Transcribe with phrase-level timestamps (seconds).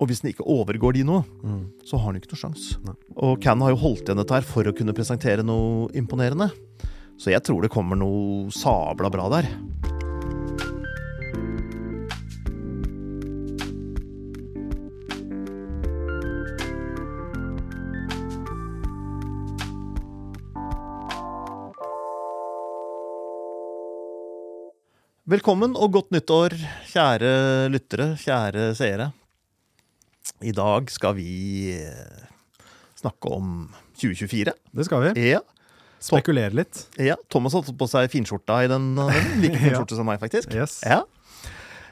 [0.00, 1.20] Og hvis den ikke overgår de nå,
[1.86, 2.66] så har den ikke noe sjans.
[3.14, 6.50] Og Can har jo holdt igjen dette her for å kunne presentere noe imponerende.
[7.20, 9.48] Så jeg tror det kommer noe sabla bra der.
[25.24, 26.52] Velkommen og godt nyttår,
[26.92, 27.30] kjære
[27.72, 29.06] lyttere, kjære seere.
[30.44, 32.28] I dag skal vi eh,
[33.00, 33.68] snakke om
[34.00, 34.52] 2024.
[34.72, 35.28] Det skal vi.
[35.34, 35.40] Ja,
[36.04, 36.82] Spekulere litt.
[37.00, 38.90] ja Thomas har tatt på seg finskjorta i den.
[38.98, 39.28] den.
[39.40, 39.84] Like fin Ja.
[39.88, 40.52] som meg, faktisk.
[40.52, 40.80] Yes.
[40.84, 41.02] Ja.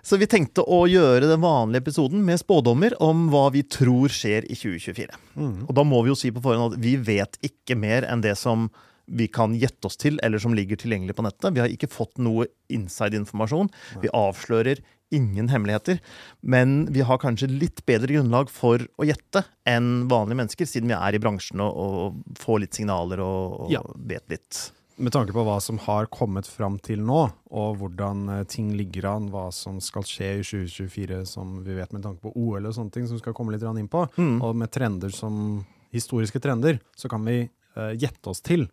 [0.02, 4.44] Så vi tenkte å gjøre den vanlige episoden med spådommer om hva vi tror skjer
[4.50, 5.14] i 2024.
[5.38, 5.60] Mm.
[5.68, 8.34] Og da må vi jo si på forhånd at vi vet ikke mer enn det
[8.40, 8.66] som
[9.06, 11.54] vi kan gjette oss til, eller som ligger tilgjengelig på nettet.
[11.54, 13.70] Vi har ikke fått noe inside-informasjon.
[14.02, 14.82] Vi avslører
[15.14, 16.00] ingen hemmeligheter.
[16.42, 20.96] Men vi har kanskje litt bedre grunnlag for å gjette enn vanlige mennesker, siden vi
[20.98, 23.82] er i bransjen og, og får litt signaler og, og Ja.
[23.96, 24.62] vet litt.
[25.02, 29.06] Med tanke på hva som har kommet fram til nå, og hvordan eh, ting ligger
[29.14, 32.74] an, hva som skal skje i 2024, som vi vet med tanke på OL og
[32.76, 34.36] sånne ting, som vi skal komme litt inn på, Mm.
[34.44, 38.68] og med trender som historiske trender, så kan vi uh, gjette oss til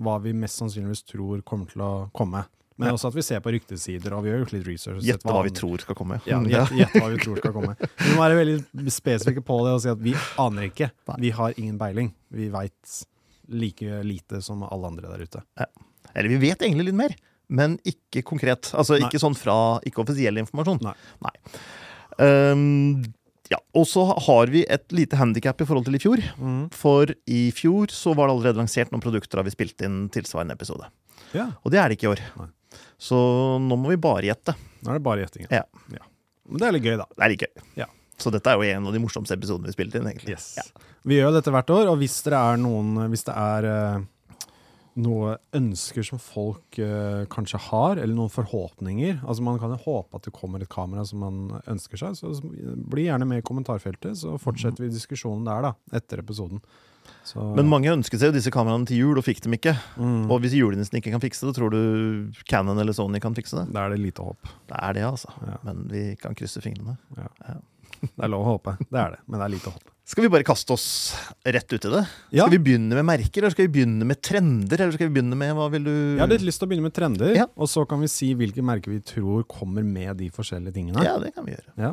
[0.00, 2.44] hva vi mest sannsynligvis tror kommer til å komme.
[2.80, 2.94] Men Ja.
[2.96, 5.02] også at vi ser på ryktesider, og vi gjør litt research.
[5.04, 6.16] Gjett hva, hva vi tror skal komme.
[6.24, 7.74] Ja, gjett, gjette hva vi tror skal komme.
[8.00, 10.88] Vi må være veldig spesifikke på det og si at vi aner ikke.
[11.20, 12.08] Vi har ingen beiling.
[12.32, 12.94] Vi veit
[13.50, 15.42] like lite som alle andre der ute.
[16.14, 17.14] Eller vi vet egentlig litt mer,
[17.50, 18.72] men ikke konkret.
[18.72, 19.04] Altså Nei.
[19.10, 20.80] ikke sånn fra ikke offisiell informasjon.
[20.88, 21.34] Nei.
[22.18, 23.04] Ehm,
[23.50, 26.22] ja, Og så har vi et lite handikap i forhold til i fjor.
[26.38, 26.62] Mm.
[26.74, 30.54] For i fjor så var det allerede lansert noen produkter da vi spilte inn tilsvarende
[30.56, 30.86] episode.
[31.34, 32.22] Ja, Og det er det ikke i år.
[32.38, 32.48] Nei.
[33.00, 33.16] Så
[33.62, 34.54] nå må vi bare gjette.
[34.84, 35.48] nå er det bare gjetting.
[35.50, 35.64] Ja.
[36.50, 37.08] Men det er litt gøy, da.
[37.14, 37.66] Det er litt gøy.
[37.78, 37.88] Ja.
[38.20, 40.08] Så dette er jo en av de morsomste episodene vi spilte inn.
[40.10, 40.36] egentlig.
[40.58, 40.64] Ja.
[41.08, 44.02] Vi gjør dette hvert år, og hvis det er noen Hvis det er eh,
[45.00, 50.18] noe ønsker som folk uh, kanskje har, eller noen forhåpninger Altså Man kan jo håpe
[50.18, 54.18] at det kommer et kamera som man ønsker seg, så bli gjerne med i kommentarfeltet,
[54.18, 56.60] så fortsetter vi diskusjonen der, da, etter episoden.
[57.24, 59.76] Så, Men mange ønsket seg jo disse kameraene til jul og fikk dem ikke.
[59.96, 61.80] mm, Og hvis julenissen ikke kan fikse det, tror du
[62.48, 63.68] Canon eller Sony kan fikse det?
[63.72, 64.50] da er det lite håp.
[64.70, 65.30] Det er det, altså.
[65.46, 65.58] Ja.
[65.68, 66.96] Men vi kan krysse fingrene.
[68.00, 68.72] Det er lov å håpe.
[68.88, 69.90] Det er det, men det er lite håp.
[70.08, 70.86] Skal vi bare kaste oss
[71.44, 72.00] rett ut i det?
[72.32, 72.46] Ja.
[72.46, 74.80] Skal vi begynne med merker, eller skal vi begynne med trender?
[74.80, 76.86] Eller skal vi begynne med hva vil du Jeg har litt lyst til å begynne
[76.88, 77.44] med trender, Ja.
[77.60, 81.04] og så kan vi si hvilke merker vi tror kommer med de forskjellige tingene.
[81.04, 81.76] Ja, det kan vi gjøre.
[81.76, 81.92] Ja.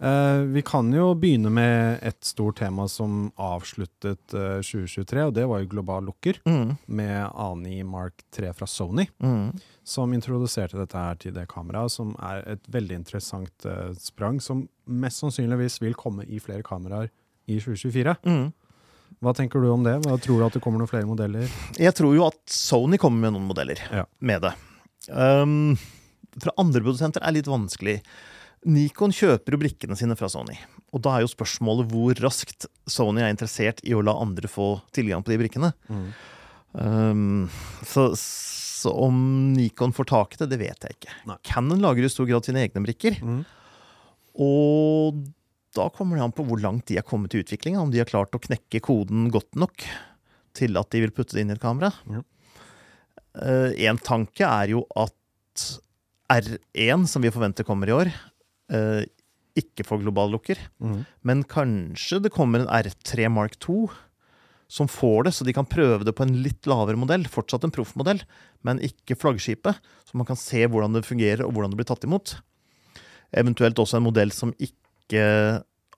[0.00, 5.44] Eh, vi kan jo begynne med et stort tema som avsluttet eh, 2023, og det
[5.50, 6.78] var jo global lukker, Mm.
[6.88, 9.58] med ANI Mark 3 fra Sony, Mm.
[9.84, 14.68] som introduserte dette her til det kameraet, som er et veldig interessant eh, sprang, som
[14.88, 17.10] mest sannsynligvis vil komme i flere kameraer
[17.46, 18.16] i 2024.
[18.24, 18.52] Mm.
[19.20, 19.98] Hva tenker du om det?
[20.06, 21.46] Hva Tror du at det kommer noen flere modeller?
[21.76, 24.04] Jeg tror jo at Sony kommer med noen modeller Ja.
[24.20, 24.54] med det.
[25.10, 25.76] Um,
[26.40, 28.00] fra andre produsenter er litt vanskelig.
[28.68, 30.56] Nikon kjøper jo brikkene sine fra Sony.
[30.92, 34.74] Og da er jo spørsmålet hvor raskt Sony er interessert i å la andre få
[34.96, 35.72] tilgang på de brikkene.
[36.72, 37.48] Um,
[37.88, 39.16] så, så om
[39.54, 41.16] Nikon får tak i det, det vet jeg ikke.
[41.30, 41.38] Nei.
[41.46, 43.16] Canon lager i stor grad sine egne brikker.
[43.24, 43.40] Mm.
[44.44, 45.24] Og
[45.76, 47.80] da kommer det an på hvor langt de er kommet i utviklinga.
[47.80, 49.86] Om de har klart å knekke koden godt nok
[50.58, 51.94] til at de vil putte det inn i et kamera.
[52.04, 52.24] Mm.
[53.40, 55.16] Uh, en tanke er jo at
[56.30, 58.10] R1, som vi forventer kommer i år,
[58.70, 59.04] eh,
[59.60, 60.58] ikke får global lukker.
[60.80, 61.00] Mm.
[61.26, 63.88] Men kanskje det kommer en R3 Mark 2
[64.70, 67.24] som får det, så de kan prøve det på en litt lavere modell.
[67.26, 68.20] Fortsatt en proffmodell,
[68.62, 69.80] men ikke flaggskipet.
[70.06, 72.36] Så man kan se hvordan det fungerer, og hvordan det blir tatt imot.
[73.34, 75.24] Eventuelt også en modell som ikke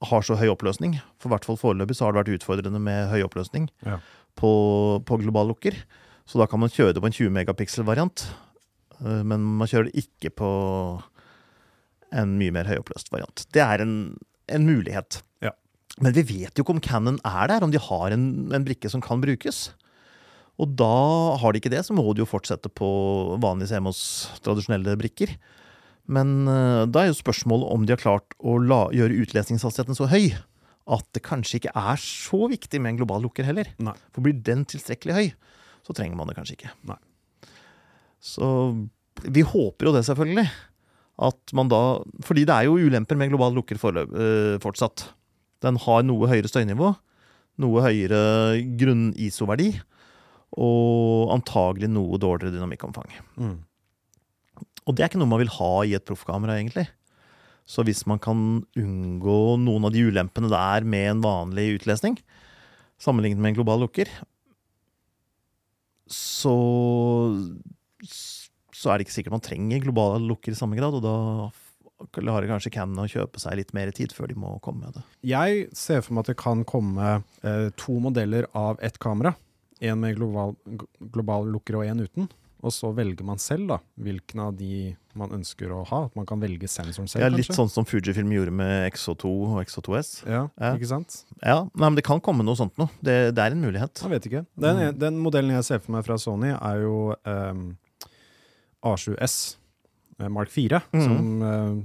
[0.08, 0.96] har så høy oppløsning.
[1.20, 4.00] For hvert fall foreløpig så har det vært utfordrende med høy oppløsning Ja.
[4.40, 4.50] på,
[5.04, 5.76] på global lukker.
[6.24, 8.24] Så da kan man kjøre det på en 20 megapixel-variant.
[9.04, 10.50] Eh, Men man kjører det ikke på
[12.12, 13.44] en mye mer høyoppløst variant.
[13.54, 13.94] Det er en,
[14.52, 15.20] en mulighet.
[15.44, 15.54] Ja.
[16.02, 18.90] Men vi vet jo ikke om Cannon er der, om de har en, en brikke
[18.92, 19.70] som kan brukes.
[20.60, 20.92] Og da
[21.40, 22.88] har de ikke det, så må de jo fortsette på
[23.42, 24.02] vanlige CMOs
[24.44, 25.34] tradisjonelle brikker.
[26.12, 30.10] Men eh, da er jo spørsmålet om de har klart å la, gjøre utlesningshastigheten så
[30.12, 30.32] høy
[30.92, 33.70] at det kanskje ikke er så viktig med en global lukker heller.
[33.82, 33.94] Nei.
[34.10, 35.28] For blir den tilstrekkelig høy,
[35.86, 36.72] så trenger man det kanskje ikke.
[36.90, 36.98] Nei.
[38.22, 38.48] Så
[39.22, 40.46] vi håper jo det, selvfølgelig.
[41.22, 45.08] At man da Fordi det er jo ulemper med global lukker forløp, øh, fortsatt.
[45.62, 46.90] Den har noe høyere støynivå,
[47.62, 49.68] noe høyere grunn-ISO-verdi,
[50.58, 53.12] og antagelig noe dårligere dynamikkomfang.
[53.38, 53.60] Mm.
[54.82, 56.88] Og det er ikke noe man vil ha i et proffkamera, egentlig.
[57.68, 62.18] Så hvis man kan unngå noen av de ulempene det er med en vanlig utlesning,
[63.00, 64.10] sammenlignet med en global lukker,
[66.12, 66.52] så,
[68.82, 70.96] så er det ikke sikkert man trenger globale lukker i samme grad.
[70.98, 71.14] Og da
[72.18, 75.04] klarer kanskje Cannon å kjøpe seg litt mer tid før de må komme med det.
[75.30, 77.12] Jeg ser for meg at det kan komme
[77.46, 79.36] eh, to modeller av ett kamera.
[79.82, 80.56] En med global,
[81.14, 82.28] global lukker og en uten.
[82.62, 86.04] Og så velger man selv da, hvilken av de man ønsker å ha.
[86.06, 87.56] At man kan velge sensoren selv, Det er litt kanskje.
[87.58, 90.10] sånn som Fujifilm gjorde med XO2 og XO2S.
[90.30, 90.70] Ja, Ja.
[90.78, 91.24] ikke sant?
[91.42, 92.86] Ja, nei, men Det kan komme noe sånt noe.
[93.02, 93.98] Det, det er en mulighet.
[94.06, 94.46] Jeg vet ikke.
[94.56, 94.98] Den, Mm.
[94.98, 97.76] den modellen jeg ser for meg fra Sony, er jo ehm,
[98.84, 99.56] A7S
[100.20, 101.02] eh, Mark 4, mm.
[101.04, 101.82] som uh,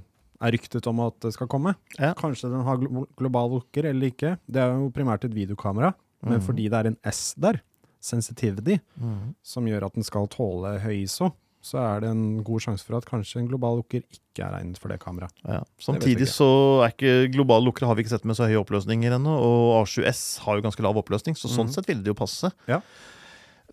[0.48, 1.76] er ryktet om at det skal komme.
[1.98, 2.14] Ja.
[2.18, 4.36] Kanskje den har glo global lukker eller ikke.
[4.46, 6.46] Det er jo primært et videokamera, men Mhm.
[6.46, 7.62] fordi det er en S der,
[8.00, 9.36] sensitivity, mm.
[9.44, 11.32] som gjør at den skal tåle høy ISO,
[11.68, 14.78] så er det en god sjanse for at kanskje en global lukker ikke er egnet
[14.80, 15.34] for det kameraet.
[15.44, 15.64] Ja.
[15.82, 16.48] Samtidig så
[16.86, 20.40] er ikke globale lukkere har vi ikke sett med så høye oppløsninger ennå, og A7S
[20.46, 21.74] har jo ganske lav oppløsning, så sånn Mhm.
[21.74, 22.52] sett ville det jo passe.
[22.70, 22.80] Ja.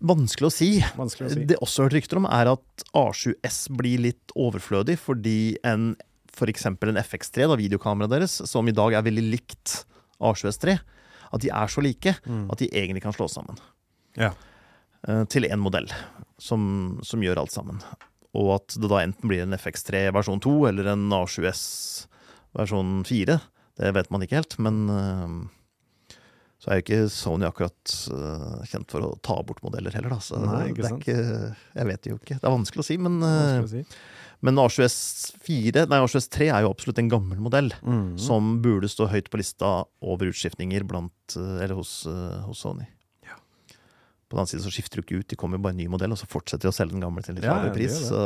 [0.01, 0.69] Vanskelig å si.
[0.97, 1.45] Vanskelig å si.
[1.47, 5.93] Det også hørt rykter om, er at A7S blir litt overflødig fordi en
[6.35, 6.65] f.eks.
[6.67, 9.85] en FX3, da, videokameraet deres, som i dag er veldig likt
[10.19, 10.75] A7S3,
[11.31, 12.49] at de er så like Mm.
[12.51, 13.55] at de egentlig kan slås sammen.
[14.17, 14.33] Ja.
[15.07, 15.87] Eh, Til én modell
[16.39, 17.79] som, som gjør alt sammen.
[18.35, 22.07] Og at det da enten blir en FX3 versjon 2 eller en A7S
[22.55, 23.39] versjon 4.
[23.79, 25.35] Det vet man ikke helt, men eh,
[26.65, 30.17] så er jo ikke Sony akkurat uh, kjent for å ta bort modeller heller, da.
[30.23, 31.17] Så Nei, ikke det er ikke
[31.77, 32.37] Jeg vet jo ikke.
[32.41, 33.83] Det er vanskelig å si, men, eh, å si.
[34.49, 37.69] men A7S4, nei A7S3 er jo absolutt en gammel modell.
[37.85, 38.15] mm.
[38.17, 42.89] Som burde stå høyt på lista over utskiftninger blant, eh, eller hos, eh, hos Sony.
[43.29, 43.37] Ja.
[44.25, 46.17] På den annen side så skifter du ikke ut, de kommer bare en ny modell,
[46.17, 47.99] og så fortsetter de å selge den gamle til en litt lavere ja, pris.
[48.01, 48.09] Det.
[48.09, 48.23] Så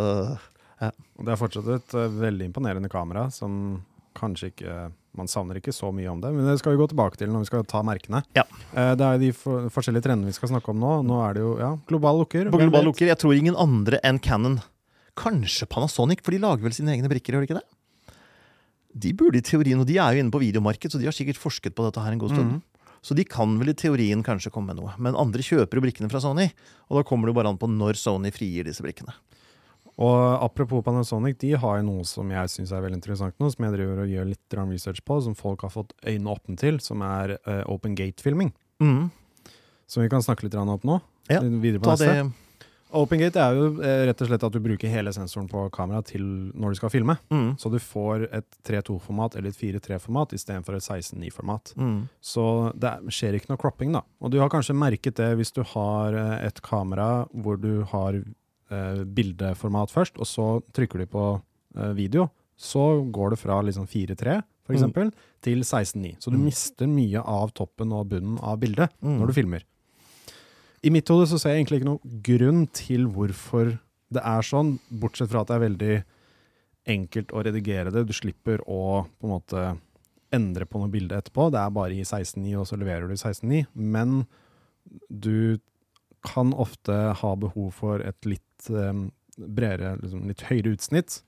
[0.80, 0.94] ja.
[0.96, 3.82] det er fortsatt et eh, veldig imponerende kamera, som
[4.16, 4.80] kanskje ikke
[5.20, 7.44] Man savner ikke så mye om det, men det skal vi gå tilbake til når
[7.44, 8.24] vi skal ta merkene.
[8.38, 8.46] Ja.
[8.72, 10.94] Eh, det er de for, forskjellige trendene vi skal snakke om nå.
[11.08, 12.50] Nå er det jo ja, global lukker.
[12.50, 12.90] på hvem global vet?
[12.94, 14.60] lukker, jeg tror ingen andre enn Canon.
[15.20, 17.68] Kanskje Panasonic, for de lager vel sine egne brikker, gjør de ikke det?
[19.00, 21.40] De burde i teorien, og de er jo inne på videomarked, så de har sikkert
[21.40, 22.58] forsket på dette her en god stund.
[22.58, 22.62] Mm.
[23.06, 24.96] Så de kan vel i teorien kanskje komme med noe.
[25.00, 26.50] Men andre kjøper jo brikkene fra Sony,
[26.90, 29.16] og da kommer det jo bare an på når Sony frigir disse brikkene.
[30.00, 33.66] Og apropos Panasonic, de har jo noe som jeg syns er veldig interessant nå, som
[33.68, 37.04] jeg driver og gjør litt research på, som folk har fått øynene åpne til, som
[37.04, 38.54] er uh, open gate-filming.
[38.80, 39.10] Mm.
[39.90, 41.02] Som vi kan snakke litt om nå.
[41.28, 42.14] Ja, videre på Ta neste.
[42.30, 42.48] det
[42.90, 46.00] Open gate er jo eh, rett og slett at du bruker hele sensoren på kamera
[46.02, 46.24] til
[46.58, 47.18] når du skal filme.
[47.30, 47.52] mm.
[47.62, 51.76] Så du får et 3-2-format eller et 4-3-format istedenfor et 16-9-format.
[51.78, 52.08] Mm.
[52.18, 54.02] Så det er- skjer ikke noe cropping, da.
[54.22, 58.24] Og du har kanskje merket det hvis du har eh, et kamera hvor du har
[58.72, 61.42] eh, bildeformat først, og så trykker du på
[61.78, 62.30] eh, video.
[62.58, 65.12] Så går det fra liksom 4.3 for Mm.
[65.42, 66.18] til 16.9.
[66.20, 66.46] Så du Mm.
[66.46, 69.20] mister mye av toppen og bunnen av bildet Mm.
[69.20, 69.64] når du filmer.
[70.84, 73.80] I mitt hode så ser jeg egentlig ikke noen grunn til hvorfor
[74.12, 76.04] det er sånn, bortsett fra at det er veldig
[76.88, 78.06] enkelt å redigere det.
[78.08, 79.80] Du slipper å på en måte
[80.32, 81.52] endre på noe bilde etterpå.
[81.52, 83.68] Det er bare i 16.9, og så leverer du i 16.9.
[83.76, 84.26] Men
[85.12, 85.60] du
[86.24, 88.94] kan ofte ha behov for et litt eh,
[89.40, 91.22] bredere, liksom litt høyere utsnitt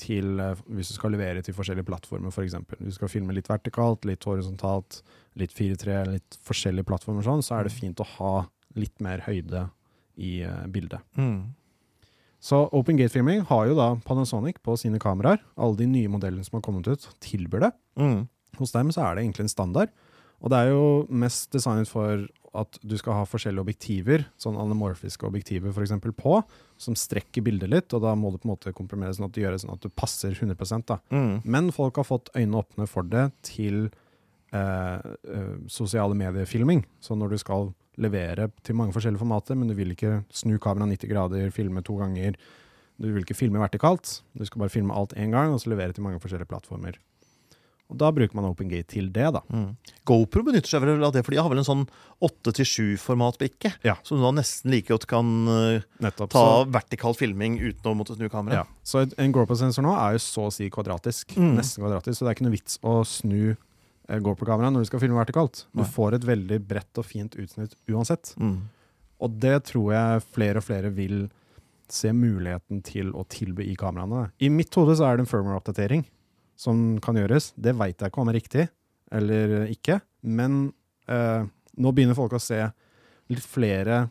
[0.00, 2.36] til, eh, hvis du skal levere til forskjellige plattformer, f.eks.
[2.36, 2.80] For eksempel.
[2.82, 5.02] Hvis du skal filme litt vertikalt, litt horisontalt,
[5.40, 8.34] litt 4-3, litt forskjellige plattformer, sånn, så er det fint å ha
[8.78, 9.68] litt mer høyde
[10.20, 11.04] i eh, bildet.
[11.18, 11.54] Mm.
[12.44, 15.40] Så Open Gate Filming har jo da Panasonic på sine kameraer.
[15.56, 17.70] Alle de nye modellene som har kommet ut, tilbyr det.
[17.96, 18.26] Mm.
[18.58, 19.94] Hos dem så er det egentlig en standard.
[20.44, 25.26] Og det er jo mest designet for at du skal ha forskjellige objektiver, sånn anamorfiske
[25.26, 25.96] objektiver f.eks.
[26.20, 26.36] på,
[26.84, 29.44] som strekker bildet litt, og da må det på en måte komprimeres sånn at det
[29.44, 30.98] gjøres sånn at du passer 100 da.
[31.14, 31.38] Mm.
[31.44, 33.86] Men folk har fått øynene åpne for det til
[34.54, 36.84] eh, eh, sosiale mediefilming.
[37.04, 40.96] Så når du skal levere til mange forskjellige formater, men du vil ikke snu kameraet
[40.98, 42.38] 90 grader, filme to ganger,
[43.00, 45.94] du vil ikke filme vertikalt, du skal bare filme alt én gang, og så levere
[45.94, 46.98] til mange forskjellige plattformer.
[47.92, 49.42] Og da bruker man OpenGate til det, da.
[49.52, 49.74] Mm.
[50.08, 51.82] GoPro benytter seg vel av det, for de har vel en sånn
[52.24, 53.74] 8-7-formatbrikke.
[53.84, 53.98] Ja.
[54.06, 56.32] Som du da nesten like godt kan eh, Nettopp.
[56.32, 58.24] ta Så, vertikal filming uten å måtte snu
[58.54, 58.64] ja.
[58.86, 61.36] så en GoPro-sensor nå er jo så å si kvadratisk.
[61.36, 61.52] Mm.
[61.60, 65.04] Nesten kvadratisk, så det er ikke noe vits å snu eh, GoPro-kameraet når du skal
[65.04, 65.66] filme vertikalt.
[65.76, 65.90] Du Nei.
[65.98, 68.32] får et veldig bredt og fint utsnitt uansett.
[68.40, 68.58] Mm.
[69.24, 71.26] Og det tror jeg flere og flere vil
[71.92, 74.30] se muligheten til å tilby i kameraene.
[74.40, 76.08] I mitt hode så er det en firmware-oppdatering
[76.56, 77.52] som kan gjøres.
[77.56, 78.66] Det veit jeg ikke om er riktig
[79.14, 80.66] eller ikke, men
[81.10, 81.46] eh,
[81.78, 82.60] nå begynner folk å se
[83.30, 84.06] litt flere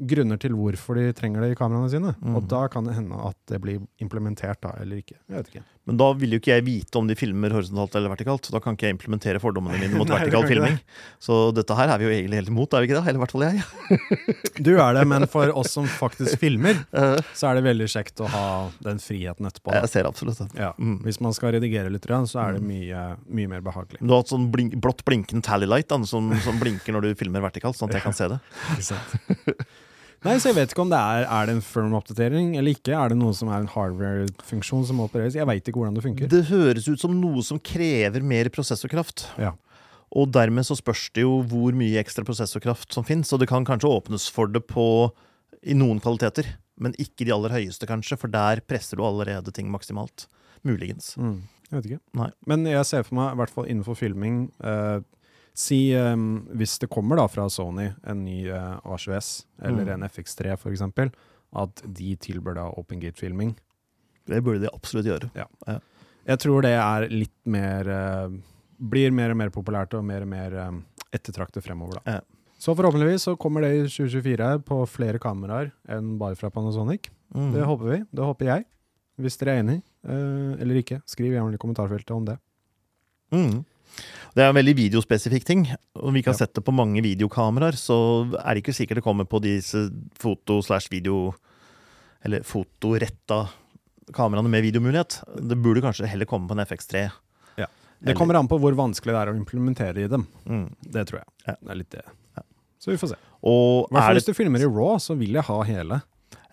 [0.00, 2.14] grunner til hvorfor de trenger det i kameraene sine.
[2.20, 2.36] Mm.
[2.38, 5.18] Og da kan det hende at det blir implementert, da, eller ikke.
[5.28, 5.64] Jeg vet ikke.
[5.90, 8.46] Men da vil jo ikke jeg vite om de filmer horisontalt eller vertikalt.
[8.54, 10.76] Da kan ikke jeg implementere fordommene mine mot Nei, vertikal filming.
[10.78, 11.00] Det.
[11.26, 13.02] Så dette her er vi jo egentlig helt imot, er vi ikke det?
[13.10, 13.64] Eller i hvert fall jeg.
[14.70, 16.78] Du er det, men for oss som faktisk filmer,
[17.38, 18.46] så er det veldig kjekt å ha
[18.84, 19.72] den friheten etterpå.
[19.72, 19.82] Da.
[19.82, 20.48] Jeg ser absolutt det.
[20.60, 20.70] Ja.
[21.02, 23.98] Hvis man skal redigere litt, så er det mye, mye mer behagelig.
[23.98, 27.12] Du har hatt sånn blink, blått blinkende tally light da, som, som blinker når du
[27.18, 28.42] filmer vertikalt, sånn at jeg kan se det.
[30.26, 32.92] Nei, så jeg vet ikke om det er Er det en firm-oppdatering eller ikke.
[32.92, 35.38] Er det noe som er en hardware-funksjon som opereres?
[35.38, 36.30] Jeg veit ikke hvordan det funker.
[36.32, 39.24] Det høres ut som noe som krever mer prosessorkraft.
[39.40, 39.54] Ja.
[40.10, 43.30] Og dermed så spørs det jo hvor mye ekstra prosessorkraft som finnes.
[43.32, 44.84] Og det kan kanskje åpnes for det på,
[45.60, 46.48] i noen kvaliteter,
[46.80, 48.18] men ikke de aller høyeste, kanskje.
[48.20, 50.26] For der presser du allerede ting maksimalt.
[50.66, 51.14] Muligens.
[51.16, 51.40] Mm.
[51.70, 52.02] Jeg vet ikke.
[52.18, 52.28] Nei.
[52.50, 54.98] Men jeg ser for meg, i hvert fall innenfor filming eh,
[55.60, 59.92] Si um, hvis det kommer da fra Sony en ny uh, A7S eller Mm.
[59.98, 61.10] en FX3 for eksempel,
[61.60, 63.52] at de tilbyr da Open Gate-filming.
[64.30, 65.30] Det burde de absolutt gjøre.
[66.30, 68.28] Jeg tror det er litt mer uh,
[68.80, 70.78] Blir mer og mer populært og mer og mer um,
[71.12, 72.14] ettertraktet fremover, da.
[72.14, 72.20] Ja.
[72.60, 77.10] Så forhåpentligvis så kommer det i 2024 på flere kameraer enn bare fra Panasonic.
[77.34, 77.50] Mm.
[77.56, 77.98] Det håper vi.
[78.12, 78.64] Det håper jeg.
[79.20, 79.76] Hvis dere er enig
[80.08, 82.38] uh, eller ikke, skriv gjerne i kommentarfeltet om det.
[83.34, 83.60] Mm.
[84.34, 85.64] Det er en veldig videospesifikk ting.
[85.98, 86.38] Om vi kan Ja.
[86.44, 87.96] sette det på mange videokameraer, så
[88.44, 91.34] er det ikke sikkert det kommer på disse foto slash video
[92.24, 93.48] Eller fotoretta
[94.12, 95.22] kameraene med videomulighet.
[95.48, 97.10] Det burde kanskje heller komme på en FX3.
[97.56, 97.66] Ja.
[98.04, 100.26] Det kommer an på hvor vanskelig det er å implementere i dem.
[100.46, 100.66] Mm.
[100.82, 101.28] Det tror jeg.
[101.46, 101.54] Ja.
[101.62, 102.04] Det er litt det.
[102.80, 103.16] Så vi får se.
[103.44, 104.14] Og, I det...
[104.20, 106.02] hvis du filmer i raw, så vil jeg ha hele.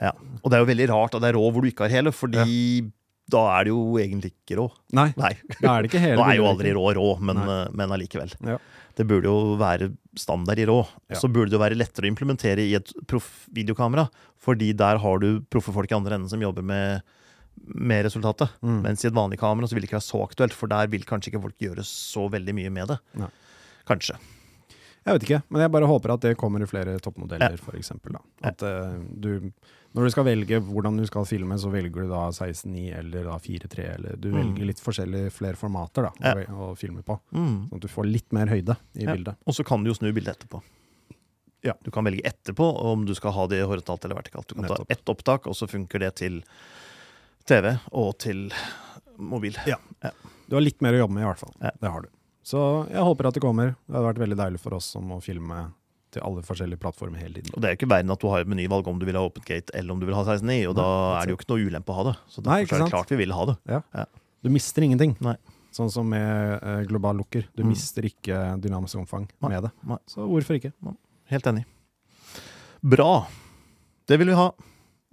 [0.02, 0.12] ja.
[0.44, 2.12] og det er jo veldig rart at det er Raw hvor du ikke har hele,
[2.12, 2.92] fordi
[3.32, 4.66] da er det jo egentlig ikke rå.
[4.96, 6.18] Nei, Nei, da er det ikke hele.
[6.22, 8.32] nå er jo aldri rå rå, men, eh, men allikevel.
[8.48, 8.58] Ja.
[8.98, 10.80] Det burde jo være standard i rå.
[11.12, 11.20] Ja.
[11.20, 14.08] så burde det jo være lettere å implementere i et proff-videokamera,
[14.42, 17.04] fordi der har du proffe folk i andre enden som jobber med,
[17.76, 18.56] med resultatet.
[18.66, 18.80] Mm.
[18.88, 21.06] Mens i et vanlig kamera så vil det ikke være så aktuelt, for der vil
[21.06, 22.98] kanskje ikke folk gjøre så veldig mye med det.
[23.22, 23.30] Nei.
[23.88, 24.18] Kanskje.
[25.08, 28.18] Jeg vet ikke, men jeg bare håper at det kommer i flere toppmodeller, Ja.
[28.18, 28.24] Da.
[28.50, 29.52] At eh, du,
[30.02, 33.86] når du skal velge hvordan du skal filme, så velger du da 16.9 eller 4.3,
[33.96, 34.38] eller du Mm.
[34.56, 36.34] velger litt forskjellige flere formater da, Ja.
[36.54, 37.20] å, filme på.
[37.34, 37.70] Mm.
[37.70, 39.14] Sånn at du får litt mer høyde i Ja.
[39.16, 39.36] bildet.
[39.48, 40.62] Og så kan du jo snu bildet etterpå.
[41.64, 41.74] Ja.
[41.84, 44.48] Du kan velge etterpå om du skal ha det horisontalt eller vertikalt.
[44.48, 44.88] Du kan Nettopp.
[44.88, 46.44] ta ett opptak, og så funker det til
[47.46, 48.52] TV og til
[49.18, 49.56] mobil.
[49.66, 49.78] Ja.
[50.48, 51.54] Du har litt mer å jobbe med i hvert fall.
[51.62, 51.72] Ja.
[51.82, 52.08] Det har du.
[52.44, 53.76] Så jeg håper at det kommer.
[53.88, 55.74] Det hadde vært veldig deilig for oss som å filme
[56.18, 57.54] til alle forskjellige plattformer hele tiden.
[57.56, 59.24] Og det er jo ikke verden at du har et menyvalg om du vil ha
[59.30, 61.52] Open Gate eller om du vil ha 16.9, og da Nei, er det jo ikke
[61.54, 62.16] noe ulempe å ha det.
[62.34, 63.58] Så Nei, derfor så er det klart vi vil ha det.
[64.46, 65.16] Du mister ingenting.
[65.24, 65.36] Nei.
[65.78, 67.44] Sånn som med eh, global lukker.
[67.56, 67.70] Du Mm.
[67.70, 69.50] mister ikke dynamisk omfang Nei.
[69.52, 69.72] med det.
[69.86, 69.98] Nei.
[70.10, 70.72] Så hvorfor ikke?
[71.30, 71.66] Helt enig.
[72.82, 73.28] Bra.
[74.08, 74.48] Det vil vi ha.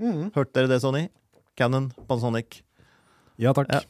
[0.00, 0.30] Mm.
[0.32, 1.08] Hørte dere det, Sony?
[1.58, 2.62] Canon, Panasonic.
[3.38, 3.68] Ja takk.
[3.74, 3.82] Ja.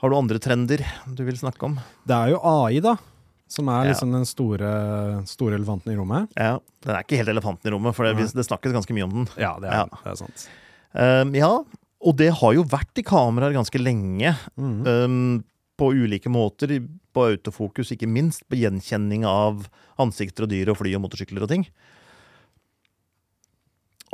[0.00, 0.82] Har du andre trender
[1.14, 1.76] du vil snakke om?
[2.06, 2.96] Det er jo AI, da.
[3.54, 3.92] Som er Ja.
[3.92, 4.70] liksom den store,
[5.30, 6.28] store elefanten i rommet.
[6.36, 9.12] Ja, Den er ikke helt elefanten i rommet, for det, det snakkes ganske mye om
[9.20, 9.28] den.
[9.38, 9.86] Ja, det er, Ja.
[10.02, 10.48] Det er sant.
[10.94, 11.52] Um, ja,
[12.04, 14.34] og det har jo vært i kameraer ganske lenge.
[14.58, 14.86] Mm.
[14.86, 15.44] Um,
[15.78, 16.74] på ulike måter.
[17.14, 18.42] På autofokus, ikke minst.
[18.50, 19.68] På gjenkjenning av
[19.98, 21.66] ansikter og dyr og fly og motorsykler og ting.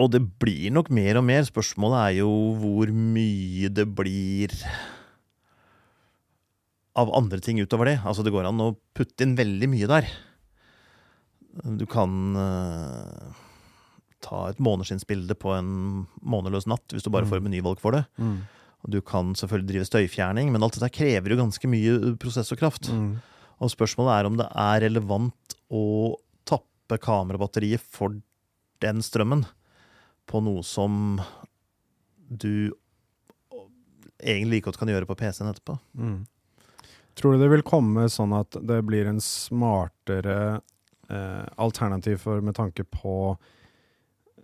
[0.01, 1.43] Og det blir nok mer og mer.
[1.49, 2.31] Spørsmålet er jo
[2.61, 4.55] hvor mye det blir
[6.99, 7.99] av andre ting utover det.
[8.05, 10.09] Altså Det går an å putte inn veldig mye der.
[11.81, 13.35] Du kan uh,
[14.23, 15.71] ta et måneskinnsbilde på en
[16.23, 18.05] måneløs natt hvis du bare får menyvalg for det.
[18.21, 18.41] Mm.
[18.81, 22.91] Og du kan selvfølgelig drive støyfjerning, men alt dette krever jo ganske mye prosessorkraft.
[22.95, 23.13] Mm.
[23.61, 25.85] Og spørsmålet er om det er relevant å
[26.49, 28.17] tappe kamerabatteriet for
[28.81, 29.45] den strømmen
[30.31, 31.21] på noe som
[32.31, 32.73] du
[34.21, 35.77] egentlig like godt kan gjøre på PC-en etterpå.
[35.99, 36.21] Mm.
[37.19, 40.61] Tror du det vil komme sånn at det blir en smartere
[41.11, 43.37] eh, alternativ for, med tanke på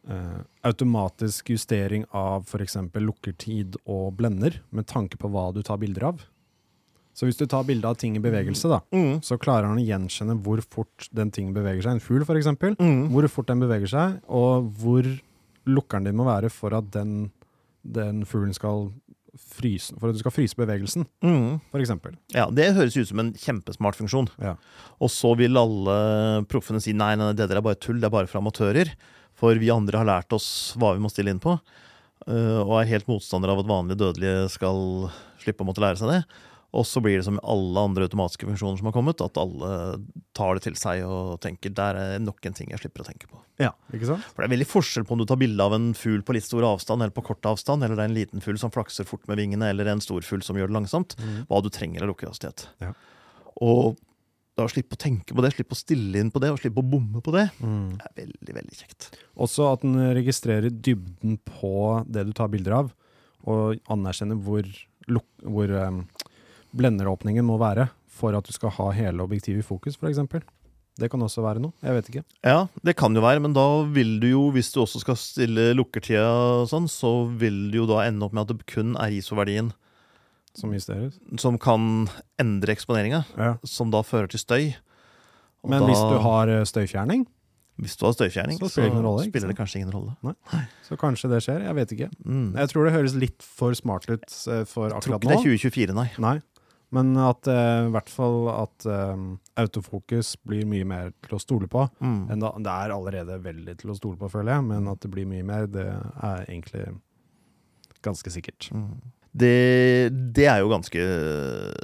[0.08, 2.76] eh, automatisk justering av f.eks.
[3.00, 6.24] lukkertid og blender, med tanke på hva du tar bilder av?
[7.16, 9.22] Så hvis du tar bilde av ting i bevegelse, da, Mm.
[9.24, 11.92] så klarer han å gjenkjenne hvor fort den ting beveger seg.
[11.96, 12.50] En fugl, f.eks.
[12.76, 13.08] Mm.
[13.14, 15.06] Hvor fort den beveger seg, og hvor
[15.66, 17.30] lukkeren din må være for at den,
[17.82, 18.90] den fuglen skal
[19.38, 21.60] fryse For at du skal fryse bevegelsen, Mm.
[21.72, 21.92] f.eks.
[22.34, 24.28] Ja, Det høres ut som en kjempesmart funksjon.
[24.42, 24.56] Ja.
[25.00, 28.14] Og så vil alle proffene si nei, nei, det der er bare tull, det er
[28.16, 28.94] bare for amatører.
[29.36, 31.58] For vi andre har lært oss hva vi må stille inn på,
[32.26, 35.10] eh, og er helt motstandere av at vanlige dødelige skal
[35.42, 36.22] slippe å måtte lære seg det.
[36.74, 39.68] Og så blir det som i alle andre automatiske funksjoner som har kommet, at alle
[40.36, 43.28] tar det til seg og tenker der er nok en ting jeg slipper å tenke
[43.30, 43.38] på.
[43.62, 44.24] Ja, ikke sant?
[44.34, 46.44] For det er veldig forskjell på om du tar bilde av en fugl på litt
[46.44, 49.24] stor avstand eller på kort avstand, eller det er en liten fugl som flakser fort
[49.30, 51.16] med vingene, eller en stor fugl som gjør det langsomt.
[51.48, 52.66] Hva du trenger av lukkehastighet.
[52.84, 52.92] Ja.
[53.64, 53.96] Og
[54.56, 56.90] da slippe å tenke på det, slippe å stille inn på det, og slippe å
[56.90, 58.00] bomme på det, Mm.
[58.00, 59.10] er veldig, veldig kjekt.
[59.36, 62.92] Også at den registrerer dybden på det du tar bilder av,
[63.46, 64.64] og anerkjenner hvor,
[65.44, 66.06] hvor um,
[66.76, 70.20] blenderåpningen må være for at du skal ha hele objektivet i fokus, f.eks.
[70.96, 71.74] Det kan også være noe.
[71.84, 72.22] Jeg vet ikke.
[72.46, 75.74] Ja, det kan jo være, men da vil du jo, hvis du også skal stille
[75.76, 76.24] lukkertida
[76.62, 79.72] og sånn, så vil du jo da ende opp med at det kun er ISO-verdien
[80.56, 81.18] Som justeres.
[81.38, 82.08] som kan
[82.40, 83.56] endre eksponeringa, Ja.
[83.64, 84.74] som da fører til støy.
[85.62, 87.26] Og Men da- hvis du har eh, støyfjerning,
[87.78, 90.16] hvis du har støyfjerning, Så så, spiller det rolle, spiller det kanskje ingen rolle.
[90.88, 91.60] så kanskje det skjer.
[91.60, 92.10] Jeg vet ikke.
[92.24, 92.54] Mm.
[92.56, 94.24] Jeg tror det høres litt for smart ut
[94.66, 95.28] for akkurat nå.
[95.28, 96.10] Jeg tror ikke ikke det er 2024, nei.
[96.18, 96.40] Nei.
[96.94, 99.24] Men at eh, i hvert fall at eh,
[99.58, 101.82] autofokus blir mye mer til å stole på.
[101.98, 102.20] Mm.
[102.30, 105.10] enn da, det er allerede veldig til å stole på, føler jeg, men at det
[105.12, 106.86] blir mye mer, det er egentlig
[108.06, 108.68] ganske sikkert.
[108.70, 108.92] Mm.
[109.36, 109.56] Det,
[110.36, 111.00] det er jo ganske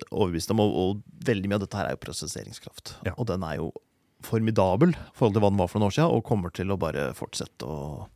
[0.09, 2.95] overbevist om, og, og veldig mye av dette her er jo prosesseringskraft.
[3.09, 3.17] Ja.
[3.19, 3.73] Og den er jo
[4.23, 6.79] formidabel i forhold til hva den var for noen år siden, og kommer til å
[6.81, 8.07] bare fortsette å,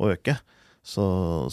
[0.00, 0.38] å øke.
[0.82, 1.04] Så,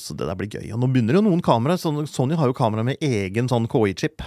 [0.01, 0.71] så det der blir gøy.
[0.74, 1.77] Og nå begynner jo noen kameraer.
[2.09, 4.24] Sony har jo kamera med egen sånn KI-chip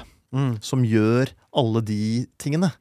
[0.64, 2.02] som gjør alle de
[2.40, 2.72] tingene.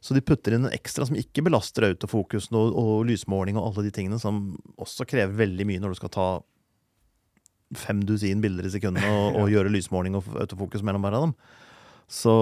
[0.00, 3.88] Så de putter inn en ekstra som ikke belaster autofokusen og, og lysmåling og alle
[3.88, 6.28] de tingene som også krever veldig mye når du skal ta
[7.76, 11.34] fem dusin bilder i sekundet og, og gjøre lysmåling og autofokus mellom hver av dem.
[12.10, 12.32] Så,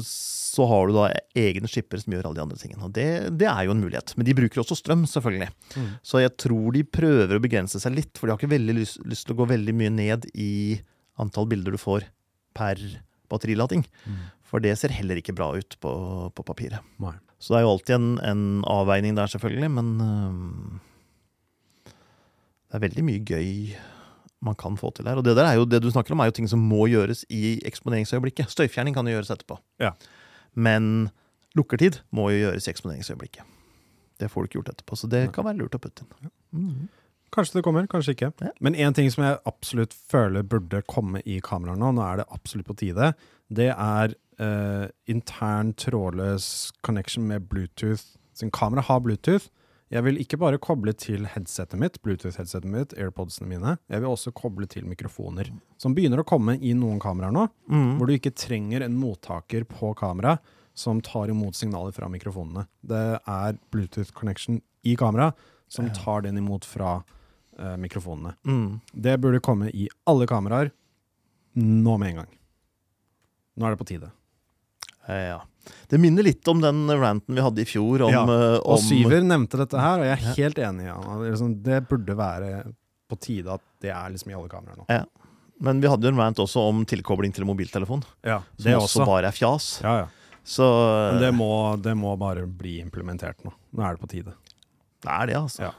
[0.00, 2.86] så har du da egne skipper som gjør alle de andre tingene.
[2.86, 4.14] Og det, det er jo en mulighet.
[4.16, 5.50] Men de bruker også strøm, selvfølgelig.
[5.74, 5.90] Mm.
[6.00, 9.02] Så jeg tror de prøver å begrense seg litt, for de har ikke veldig lyst,
[9.04, 10.78] lyst til å gå veldig mye ned i
[11.20, 12.08] antall bilder du får
[12.56, 12.80] per
[13.30, 13.84] batterilading.
[14.06, 14.20] Mm.
[14.48, 15.92] For det ser heller ikke bra ut på,
[16.34, 16.84] på papiret.
[17.02, 17.14] Nei.
[17.38, 21.92] Så det er jo alltid en, en avveining der, selvfølgelig, men øh,
[22.68, 23.52] det er veldig mye gøy
[24.44, 25.18] man kan få til her.
[25.18, 27.24] Og det der er jo, det du snakker om, er jo ting som må gjøres
[27.34, 28.50] i eksponeringsøyeblikket.
[28.52, 29.58] Støyfjerning kan jo gjøres etterpå.
[29.82, 29.92] Ja.
[30.54, 31.08] Men
[31.58, 33.56] lukkertid må jo gjøres i eksponeringsøyeblikket.
[34.18, 35.34] Det får du ikke gjort etterpå, så det Nei.
[35.34, 36.32] kan være lurt å putte inn.
[36.58, 36.88] Mhm.
[37.34, 38.32] Kanskje det kommer, kanskje ikke.
[38.40, 38.52] Ja.
[38.60, 42.28] Men én ting som jeg absolutt føler burde komme i kameraet nå, nå er det
[42.32, 43.12] absolutt på tide,
[43.52, 48.02] det er eh, intern trådløs connection med Bluetooth.
[48.34, 49.48] Sin kamera har Bluetooth.
[49.90, 53.78] Jeg vil ikke bare koble til headsetet mitt, Bluetooth-headsetet mitt, AirPodsene mine.
[53.88, 55.48] Jeg vil også koble til mikrofoner,
[55.80, 57.96] som begynner å komme i noen kameraer nå, Mm.
[57.96, 60.38] hvor du ikke trenger en mottaker på kamera
[60.74, 62.66] som tar imot signaler fra mikrofonene.
[62.84, 65.32] Det er Bluetooth connection i kamera
[65.68, 67.14] som tar den imot fra eh,
[67.78, 68.34] mikrofonene.
[68.46, 68.80] Mm.
[68.94, 70.70] Det burde komme i alle kameraer
[71.58, 72.32] nå med en gang.
[73.58, 74.10] Nå er det på tide.
[75.08, 75.40] Eh, Ja.
[75.88, 78.80] Det minner litt om den ranten vi hadde i fjor om, Ja, eh, Og om
[78.80, 80.34] Syver nevnte dette her, og jeg er Ja.
[80.38, 80.84] helt enig.
[80.86, 81.20] i han.
[81.22, 82.72] Det, liksom, det burde være
[83.10, 85.06] på tide at det er liksom i alle kameraer nå.
[85.60, 89.06] Men vi hadde jo en rant også om tilkobling til mobiltelefon, Ja, som også også.
[89.06, 89.80] bare er fjas.
[89.82, 90.06] Ja, ja.
[90.44, 90.64] Så
[91.12, 93.52] Men det må, det må bare bli implementert nå.
[93.74, 94.32] Nå er det på tide.
[95.02, 95.58] det er det, altså.
[95.60, 95.72] Ja.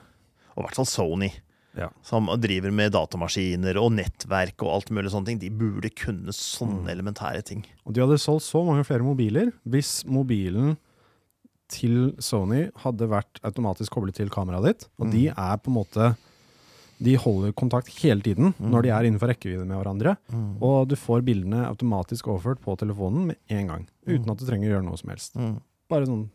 [0.55, 1.31] Og i hvert fall Sony,
[1.79, 1.89] Ja.
[2.03, 5.39] som driver med datamaskiner og nettverk og alt mulig sånne ting.
[5.39, 6.89] De burde kunne sånne Mm.
[6.91, 7.65] elementære ting.
[7.85, 10.77] Og de hadde solgt så mange flere mobiler hvis mobilen
[11.69, 14.87] til Sony hadde vært automatisk koblet til kameraet ditt.
[14.99, 15.11] Og Mm.
[15.11, 16.17] de er på en måte
[17.01, 18.71] De holder kontakt hele tiden Mm.
[18.71, 20.17] når de er innenfor rekkevidde med hverandre.
[20.61, 23.87] Og du får bildene automatisk overført på telefonen med en gang.
[24.05, 24.31] Uten Mm.
[24.31, 25.33] at du trenger å gjøre noe som helst.
[25.37, 25.61] Mm.
[25.89, 26.29] Bare sånn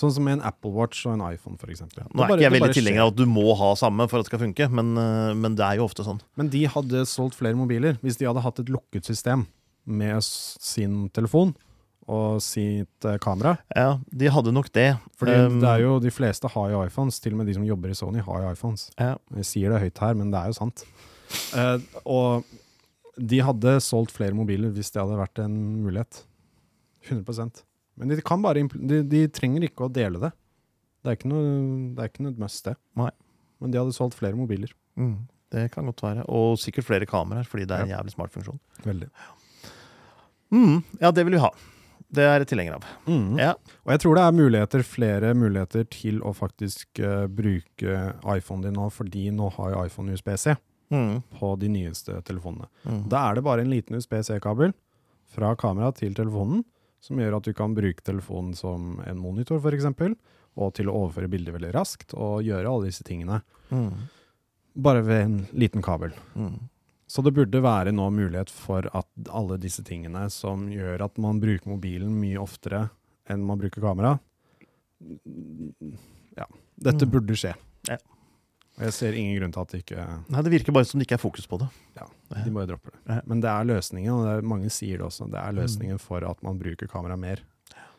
[0.00, 1.82] Sånn som en Apple Watch og en iPhone, f.eks.
[1.84, 4.32] Nå er ikke jeg veldig tilhenger av at du må ha samme for at det
[4.32, 6.22] skal funke, men, eh, men det er jo ofte sånn.
[6.40, 9.44] Men de hadde solgt flere mobiler hvis de hadde hatt et lukket system
[9.84, 11.52] med sin telefon
[12.10, 13.56] og sitt eh, kamera.
[13.76, 14.88] Ja, de hadde nok det.
[15.20, 17.66] Fordi Um, det er jo, De fleste har jo iPhones, til og med de som
[17.66, 18.88] jobber i Sony har jo iPhones.
[18.98, 19.14] ja.
[19.36, 20.84] Jeg sier det høyt her, men det er jo sant.
[21.54, 22.48] Uh, og
[23.20, 26.24] de hadde solgt flere mobiler hvis det hadde vært en mulighet.
[27.08, 27.64] 100
[28.00, 30.30] Men de, kan bare, de, de trenger ikke å dele det.
[31.00, 31.50] Det er ikke noe,
[31.96, 32.74] det er ikke noe must, det.
[33.00, 33.10] Nei.
[33.60, 34.72] Men de hadde solgt flere mobiler.
[35.00, 35.18] Mm,
[35.52, 36.24] det kan godt være.
[36.32, 38.60] Og sikkert flere kameraer, fordi det er en jævlig smart funksjon.
[38.86, 39.10] Veldig.
[40.50, 41.50] Mm, ja, det vil vi ha.
[42.10, 42.86] Det er jeg tilhenger av.
[43.06, 43.36] Mm.
[43.38, 43.52] Ja.
[43.84, 48.00] Og jeg tror det er muligheter, flere muligheter til å faktisk uh, bruke
[48.34, 50.56] iPhone din nå, fordi nå har jo iPhone USB-C
[50.90, 52.66] Mm, på de nyeste telefonene.
[52.82, 53.04] mm.
[53.12, 54.72] Da er det bare en liten USB-C-kabel
[55.30, 56.64] fra kamera til telefonen,
[57.00, 59.86] som gjør at du kan bruke telefonen som en monitor f.eks.,
[60.60, 63.92] og til å overføre bilder veldig raskt, og gjøre alle disse tingene Mm,
[64.74, 66.10] bare ved en liten kabel.
[66.34, 66.56] mm.
[67.10, 71.40] Så det burde være nå mulighet for at alle disse tingene som gjør at man
[71.42, 72.90] bruker mobilen mye oftere
[73.30, 74.18] enn man bruker kamera
[76.36, 76.46] Ja.
[76.78, 77.10] Dette Mm.
[77.10, 77.54] burde skje.
[77.88, 77.96] Ja.
[78.80, 81.04] Og jeg ser ingen grunn til at det ikke Nei, Det virker bare som det
[81.04, 81.66] ikke er fokus på det.
[81.98, 82.06] Ja,
[82.46, 83.18] De bare dropper det.
[83.28, 85.28] Men det er løsningen, og det er, mange sier det også.
[85.30, 85.58] Det er Mm.
[85.60, 87.42] løsningen for at man bruker kamera mer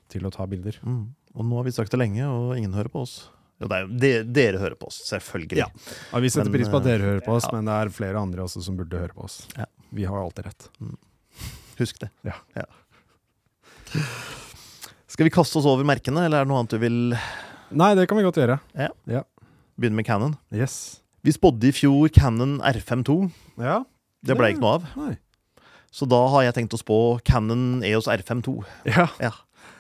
[0.10, 0.80] til å ta bilder.
[0.82, 1.14] Mm.
[1.36, 3.30] Og nå har vi sagt det lenge, og ingen hører på oss.
[3.62, 5.58] Jo, det er jo de, dere hører på oss, selvfølgelig.
[5.62, 5.68] Ja.
[6.12, 7.54] Ja, vi setter Men, pris på at eh, dere hører på oss, ja.
[7.54, 9.46] men det er flere andre også som burde høre på oss.
[9.56, 9.66] Ja.
[9.94, 10.70] Vi har alltid rett.
[11.78, 12.10] Husk det.
[12.26, 12.34] Ja.
[15.08, 17.00] Skal vi kaste oss over merkene, eller er det noe annet du vil
[17.72, 18.58] Nei, det kan vi godt gjøre.
[19.82, 20.38] Begynne med Cannon?
[20.54, 21.02] Yes.
[21.26, 23.18] Vi spådde i fjor Cannon R52.
[23.62, 23.82] Ja.
[24.26, 24.90] Det ble ikke noe av.
[24.98, 25.16] Nei.
[25.92, 28.62] Så da har jeg tenkt å spå Cannon EOS R52.
[28.90, 29.10] Ja.
[29.22, 29.34] Ja.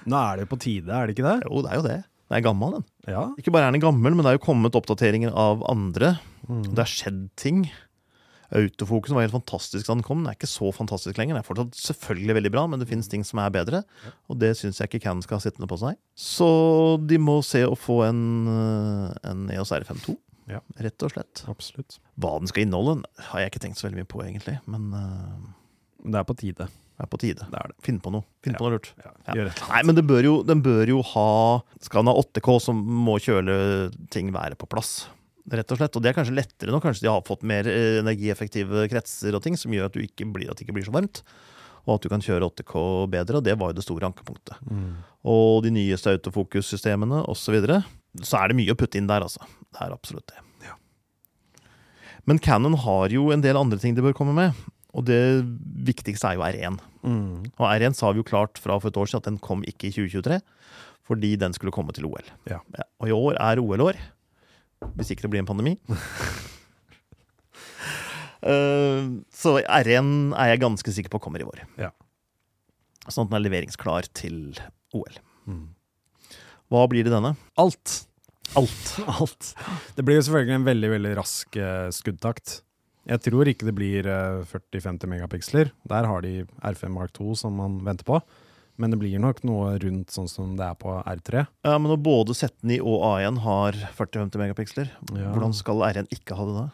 [0.10, 1.38] Nå er det på tide, er det ikke det?
[1.48, 2.00] Jo, det er jo det.
[2.32, 2.86] Den er gammel, den.
[3.12, 3.24] Ja.
[3.40, 6.16] Ikke bare er den gammel, men det er jo kommet oppdateringer av andre.
[6.48, 6.64] Mm.
[6.72, 7.66] Det har skjedd ting.
[8.52, 10.24] Autofokusen var helt fantastisk da den kom.
[10.26, 11.38] Den er ikke så fantastisk lenger.
[11.38, 13.84] Den er fortsatt selvfølgelig veldig bra, men det finnes ting som er bedre.
[14.28, 15.96] Og det syns jeg ikke Canon skal ha sittende på seg.
[16.20, 16.50] Så
[17.08, 20.18] de må se å få en, eh, en EOS R52,
[20.52, 20.60] Ja.
[20.84, 21.46] rett og slett.
[21.48, 22.00] Absolutt.
[22.20, 24.60] Hva den skal inneholde, har jeg ikke tenkt så veldig mye på, egentlig.
[24.68, 25.54] Men uh,
[26.04, 26.68] Det er på tide.
[26.68, 27.46] det er på tide.
[27.48, 27.76] Det er det.
[27.86, 28.24] Finn på noe.
[28.44, 28.60] Finn Ja.
[28.60, 28.92] på noe lurt.
[29.00, 29.46] Ja.
[29.70, 33.16] Nei, men det bør jo, den bør jo ha Skal den ha 8K, så må
[33.22, 35.08] kjøle ting være på plass.
[35.50, 35.96] Rett og slett.
[35.98, 36.82] Og det er kanskje lettere nå.
[36.84, 40.28] Kanskje de har fått mer eh, energieffektive kretser og ting, som gjør at, du ikke
[40.30, 41.24] blir, at det ikke blir så varmt.
[41.88, 44.60] Og at du kan kjøre 8K bedre, og det var jo det store ankepunktet.
[44.70, 45.00] Mm.
[45.34, 47.42] Og de nyeste autofokussystemene osv.
[47.42, 47.82] Så, videre.
[48.22, 49.42] så er det mye å putte inn der, altså.
[49.72, 50.46] Det er absolutt det.
[50.68, 50.78] Ja.
[52.30, 54.62] Men Canon har jo en del andre ting de bør komme med.
[54.92, 55.22] Og det
[55.88, 56.80] viktigste er jo R1.
[57.08, 57.52] Mm.
[57.56, 59.90] Og R1 sa vi jo klart fra for et år siden at den kom ikke
[59.90, 60.42] i 2023,
[61.08, 62.28] fordi den skulle komme til OL.
[62.52, 62.60] Ja.
[63.02, 64.00] Og i år er OL-år,
[64.98, 65.76] hvis ikke det blir en pandemi.
[68.46, 69.04] uh,
[69.41, 71.65] så R1 er jeg ganske sikker på kommer i vår.
[71.82, 71.91] Ja.
[73.08, 74.56] Sånn at den er leveringsklar til
[74.96, 75.22] OL.
[75.50, 75.67] Mm.
[76.72, 77.34] Hva blir det denne?
[77.60, 78.04] Alt.
[78.60, 78.91] Alt.
[79.20, 79.54] Alt.
[79.96, 82.62] Det blir jo selvfølgelig en veldig, veldig rask uh, skuddtakt.
[83.10, 85.74] Jeg tror ikke det blir uh, 40-50 megapiksler.
[85.89, 88.22] Der har de R5 Mark 2 som man venter på.
[88.78, 91.46] Men det blir nok noe rundt sånn som det er på R3.
[91.68, 95.32] Ja, men når både Z9 og A1 har 40-50 megapiksler, Ja.
[95.34, 96.70] hvordan skal R1 ikke ha det da?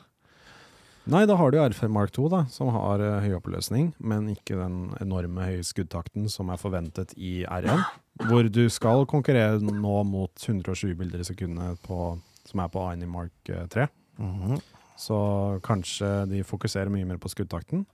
[1.08, 4.58] Nei, da har du R5 Mark 2, da, som har uh, høy oppløsning, men ikke
[4.60, 7.86] den enorme høye skuddtakten som er forventet i R1.
[8.28, 12.18] Hvor du skal konkurrere nå mot 120 bilder i sekundet på,
[12.50, 13.88] som er på A1 i Mark 3.
[14.20, 14.62] Mm -hmm.
[14.98, 17.86] Så kanskje de fokuserer mye mer på skuddtakten.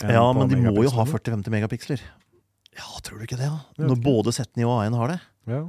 [0.00, 1.42] Ja, men de må jo ha megapikslene.
[1.44, 2.00] 40-50 megapiksler.
[2.80, 3.50] Ja, tror du ikke det?
[3.50, 3.84] da?
[3.84, 5.18] Når både Z9 og A1 har det?
[5.50, 5.60] Ja.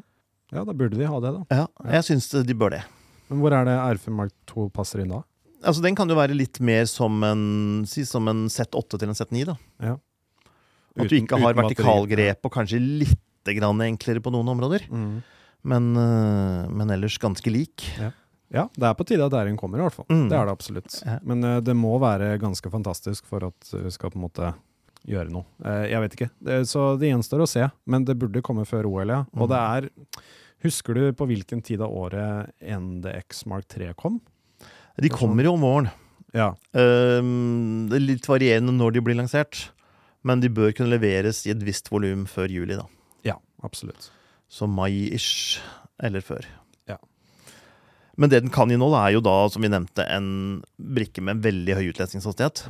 [0.56, 1.62] ja, da burde de ha det, da.
[1.62, 1.65] Ja,
[1.97, 2.86] jeg syns de bør det.
[3.32, 5.21] Men hvor er det R5 Mark 2 passer inn da?
[5.62, 7.43] Altså, Den kan jo være litt mer som en,
[7.89, 9.43] si, som en Z8 til en Z9.
[9.52, 9.58] da.
[9.84, 9.97] Ja.
[11.00, 14.84] At du ikke har uten vertikalgrep og kanskje litt grann enklere på noen områder.
[14.91, 15.21] Mm.
[15.71, 17.86] Men, øh, men ellers ganske lik.
[18.52, 20.08] Ja, det er på tide at R1 kommer, i hvert fall.
[20.12, 20.26] Mm.
[20.28, 20.97] Det er det absolutt.
[21.06, 21.19] Ja.
[21.24, 24.52] Men eh, det må være ganske fantastisk for at vi skal på en måte
[25.08, 25.46] gjøre noe.
[25.66, 26.30] Eh, jeg vet ikke.
[26.44, 27.68] Det, så det gjenstår å se.
[27.90, 29.22] Men det burde komme før OL, ja.
[29.34, 29.50] Og Mm.
[29.50, 29.90] det er
[30.62, 34.20] Husker du på hvilken tid av året NDX Mark 3 kom?
[35.02, 35.88] De kommer jo om våren.
[36.38, 36.52] Ja.
[36.78, 39.72] Um, det er litt varierende når de blir lansert.
[40.24, 42.76] Men de bør kunne leveres i et visst volum før juli.
[42.78, 42.86] da.
[43.26, 44.12] Ja, absolutt.
[44.54, 45.58] Så mai-ish,
[46.00, 46.46] eller før.
[46.88, 46.98] Ja.
[48.18, 51.42] Men det den kan inneholde, er jo da, som vi nevnte, en brikke med en
[51.42, 52.68] veldig høy utlesningshastighet.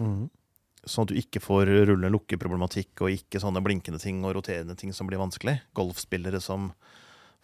[0.89, 5.06] Sånn at du ikke får rulle-lukke-problematikk og ikke sånne blinkende ting og roterende ting som
[5.10, 5.60] blir vanskelig.
[5.78, 6.72] Golfspillere som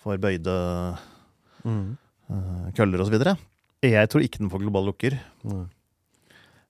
[0.01, 0.55] får bøyde
[1.65, 1.97] Mm.
[2.31, 3.17] uh, køller osv.
[3.83, 5.69] Jeg tror ikke den får global lukker, Mm.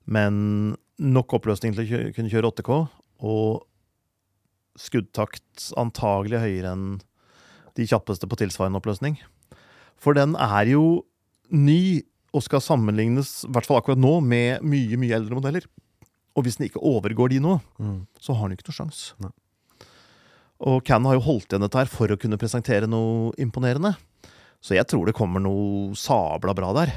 [0.06, 2.88] men nok oppløsning til å kunne kjøre 8K,
[3.20, 3.64] og
[4.78, 7.00] skuddtakt antagelig høyere enn
[7.78, 9.16] de kjappeste på tilsvarende oppløsning.
[9.96, 11.04] For den er jo
[11.50, 12.02] ny
[12.34, 15.66] og skal sammenlignes, i hvert fall akkurat nå, med mye, mye eldre modeller.
[16.38, 18.06] Og hvis den ikke overgår de nå, Mm.
[18.22, 19.00] så har den ikke noe sjans.
[19.18, 19.32] Nei.
[20.68, 23.96] Og Canon har jo holdt igjen dette her for å kunne presentere noe imponerende.
[24.62, 26.92] Så jeg tror det kommer noe sabla bra der.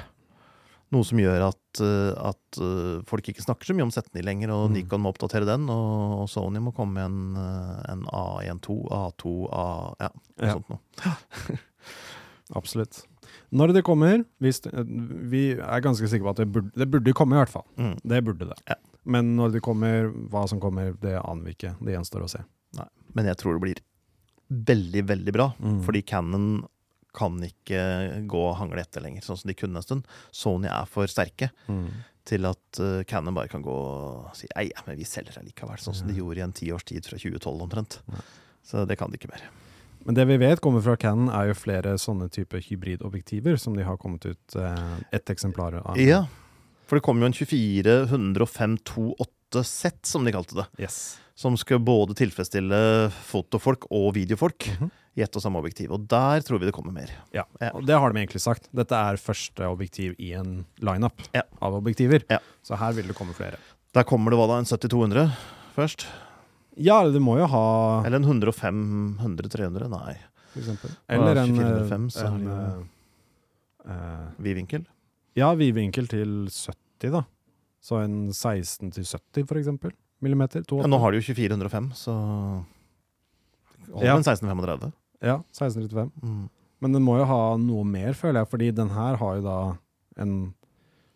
[0.92, 4.50] Noe som gjør at, eh, at eh, folk ikke snakker så mye om Z9 lenger,
[4.52, 4.74] og Mm.
[4.76, 9.36] Nikon må oppdatere den, og, og Sony må komme med en, eh, en A12, A2,
[9.54, 10.10] A Ja,
[10.42, 10.54] noe Ja.
[10.58, 10.80] sånt noe.
[12.56, 13.06] Absolutt.
[13.54, 14.60] Når det kommer hvis
[15.32, 17.66] Vi er ganske sikre på at det burde, det burde komme, i hvert fall.
[17.78, 17.96] Mm.
[18.04, 18.58] Det burde det.
[18.68, 18.76] Ja.
[19.04, 21.74] Men når det kommer, hva som kommer, det aner vi ikke.
[21.82, 22.44] Det gjenstår å se.
[23.12, 23.82] Men jeg tror det blir
[24.52, 25.50] veldig, veldig bra.
[25.60, 25.82] Mm.
[25.88, 26.48] Fordi Canon
[27.18, 27.82] kan ikke
[28.32, 30.08] gå og hangle etter lenger, sånn som de kunne en stund.
[30.32, 31.52] Sony er for sterke.
[31.68, 32.08] Mm.
[32.22, 35.96] til at uh, Canon bare kan gå og si nei, men vi selger allikevel, sånn
[35.98, 37.98] som de gjorde i en tiårs tid fra 2012 omtrent.
[38.14, 38.22] Ja.
[38.62, 39.42] Så det kan de ikke mer.
[40.06, 43.86] Men det vi vet kommer fra Canon, er jo flere sånne type hybridobjektiver som de
[43.86, 45.98] har kommet ut eh, ett eksemplar av.
[45.98, 46.28] Ja,
[46.92, 50.66] for det kom jo en 24 105 28 sett, som de kalte det.
[50.84, 50.98] Yes.
[51.40, 54.90] Som skal både tilfredsstille fotofolk og videofolk Mhm.
[55.16, 55.92] i ett og samme objektiv.
[55.96, 57.10] Og der tror vi det kommer mer.
[57.34, 58.68] Ja, og det har de egentlig sagt.
[58.76, 61.44] Dette er første objektiv i en lineup Ja.
[61.62, 62.24] av objektiver.
[62.30, 62.40] Ja.
[62.62, 63.56] Så her vil det komme flere.
[63.94, 65.32] Der kommer det hva da, en 70-200
[65.76, 66.06] først?
[66.78, 69.90] Ja, det må jo ha Eller en 105 100-300?
[69.90, 70.18] Nei.
[70.52, 70.92] for eksempel.
[71.08, 72.84] Eller en, 2405, eh, så er en uh,
[73.88, 74.86] eh, eh, Vidvinkel?
[75.36, 77.24] Ja, vidvinkel til 70, da.
[77.82, 79.92] Så en 16 til 70, for eksempel.
[80.22, 80.62] Millimeter.
[80.70, 82.14] Ja, nå har de jo 2405, så
[83.92, 84.16] Hold Ja.
[84.16, 84.92] en 1635.
[85.22, 86.12] Ja, 1635.
[86.24, 86.50] Mm.
[86.82, 89.78] Men den må jo ha noe mer, føler jeg, fordi den her har jo da
[90.22, 90.54] en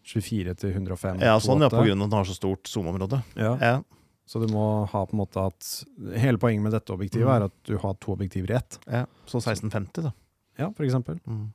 [0.06, 1.20] 24 til 105.
[1.22, 3.24] Ja, sånn ja, på grunn av at den har så stort zoomområde.
[3.36, 3.84] Ja, Ja.
[4.28, 5.86] så du må ha på en måte at
[6.20, 7.36] Hele poenget med dette objektivet Mm.
[7.36, 8.80] er at du har to objektiver i ett.
[8.88, 9.06] ja.
[9.26, 10.12] Så 1650, da.
[10.58, 11.20] Ja, for eksempel.
[11.28, 11.52] Mm.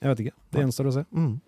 [0.00, 0.34] Jeg vet ikke.
[0.50, 1.04] Det gjenstår å se.
[1.14, 1.40] Mm.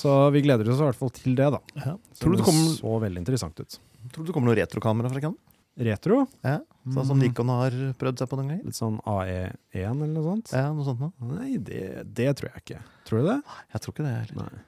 [0.00, 1.60] Så vi gleder oss i hvert fall til det, da.
[1.76, 1.94] Ja.
[2.20, 3.78] Tror du det kommer, så veldig interessant ut.
[4.14, 5.38] tror du det kommer noe retrokamera fra Canon?
[5.80, 6.22] Retro.
[6.44, 6.58] Ja.
[6.92, 7.22] Sånn som Mm.
[7.28, 7.70] Nikon har
[8.00, 8.64] prøvd seg på noen ganger?
[8.68, 10.50] Litt sånn AE1 eller noe sånt?
[10.52, 11.12] Ja, noe sånt noe.
[11.36, 12.80] Nei, det, det tror jeg ikke.
[13.08, 13.38] Tror du det?
[13.74, 14.50] Jeg tror ikke det heller.
[14.50, 14.66] Nei.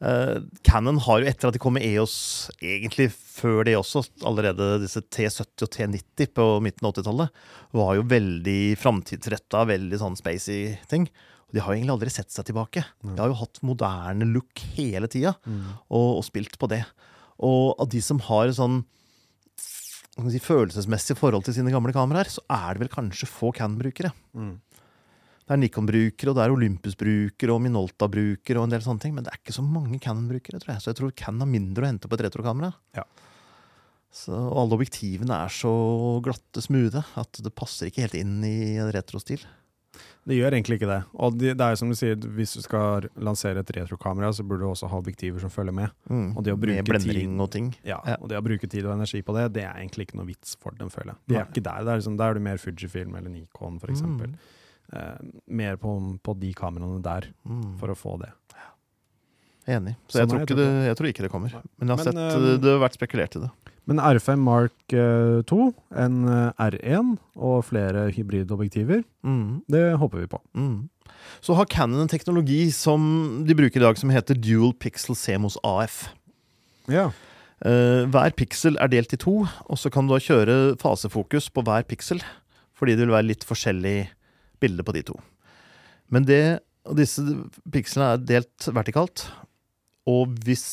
[0.00, 2.14] Eh, Canon har jo etter at de kom med EOS,
[2.64, 7.28] egentlig før det også, allerede disse T70 og T90 på midten av 80-tallet,
[7.76, 11.04] var jo veldig framtidsretta, veldig sånn spacey ting.
[11.50, 12.84] Og de har jo egentlig aldri sett seg tilbake.
[13.02, 15.64] De har jo hatt moderne look hele tida, Mm.
[15.90, 16.84] og, og spilt på det.
[17.42, 18.84] Og av de som har sånn
[20.30, 24.12] si, følelsesmessig forhold til sine gamle kameraer, så er det vel kanskje få Canon-brukere.
[24.36, 24.58] Mm.
[25.50, 29.24] Det er Nikon-brukere, og det er Olympus-brukere og Minolta-brukere og en del sånne ting, men
[29.26, 30.82] det er ikke så mange Canon-brukere, tror jeg.
[30.84, 32.70] Så jeg tror Canon har mindre å hente på et retrokamera.
[32.94, 33.02] Ja.
[34.14, 35.72] Så, og alle objektivene er så
[36.22, 38.54] glatte, smoothe, at det passer ikke helt inn i
[38.94, 39.42] retrostil.
[40.28, 40.98] Det gjør egentlig ikke det.
[41.24, 44.44] Og det, det er jo som du sier, hvis du skal lansere et retrokamera, så
[44.46, 45.90] burde du også ha objektiver som følger med.
[46.10, 46.36] Mm.
[46.36, 47.70] Og det å bruke Med tid, og ting.
[47.82, 48.16] Ja, Ja.
[48.20, 50.56] Og det å bruke tid og energi på det, det er egentlig ikke noe vits
[50.60, 51.22] for dem, føler jeg.
[51.26, 51.84] De er ikke der.
[51.84, 54.34] Det er liksom, der er du mer Fujifilm eller Nikon, eksempel.
[54.36, 54.36] Mm.
[54.92, 57.78] Eh, mer på, på de kameraene der, Mm.
[57.78, 58.30] for å få det.
[59.70, 59.94] Enig.
[60.08, 61.50] Så, Så jeg, nei, tror jeg ikke tror det, jeg tror ikke det kommer.
[61.78, 63.50] Men jeg har Men, sett det, det har vært spekulert i det.
[63.90, 65.56] Men R5 Mark eh, 2,
[65.98, 69.62] en eh, R1 og flere hybridobjektiver, Mm.
[69.68, 70.38] det håper vi på.
[70.54, 70.88] Mm.
[71.42, 75.58] Så har Canon en teknologi som de bruker i dag, som heter Dual Pixel CMOS
[75.66, 76.04] AF.
[76.88, 77.10] Ja.
[77.66, 81.64] Eh, hver piksel er delt i to, og så kan du da kjøre fasefokus på
[81.66, 82.22] hver piksel,
[82.78, 84.08] fordi det vil være litt forskjellig
[84.62, 85.18] bilde på de to.
[86.10, 86.60] Men det,
[86.96, 87.20] disse
[87.70, 89.26] pikslene er delt vertikalt,
[90.08, 90.64] og hvis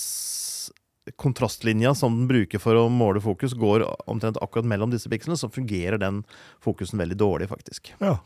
[1.16, 5.50] kontrastlinja som den bruker for å måle fokus, går omtrent akkurat mellom disse pikslene, så
[5.52, 6.24] fungerer den
[6.64, 7.94] fokusen veldig dårlig, faktisk.
[8.04, 8.18] Ja.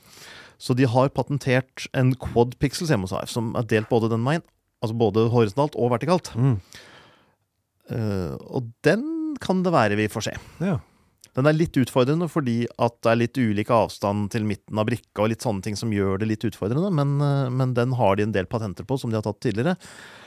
[0.61, 4.45] Så de har patentert en quad pixel AF, som er delt både den veien,
[4.81, 6.33] altså både horisontalt og vertikalt.
[6.37, 6.55] Mm.
[7.91, 10.37] Uh, og den kan det være vi får se.
[10.63, 10.79] ja.
[11.37, 15.23] Den er litt utfordrende fordi at det er litt ulik avstand til midten av brikka
[15.23, 18.27] og litt sånne ting som gjør det litt utfordrende, men, eh, men den har de
[18.27, 19.77] en del patenter på som de har tatt tidligere,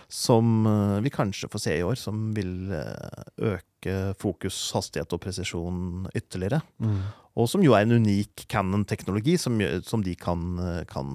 [0.08, 5.20] som eh, vi kanskje får se i år, som vil eh, øke fokus, hastighet og
[5.20, 6.62] presisjon ytterligere.
[6.80, 7.02] Mm.
[7.36, 10.54] Og som jo er en unik Canon-teknologi som, som de kan,
[10.86, 11.10] kan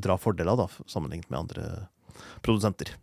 [0.00, 1.66] dra fordel av, da, sammenlignet med andre
[2.40, 2.94] produsenter.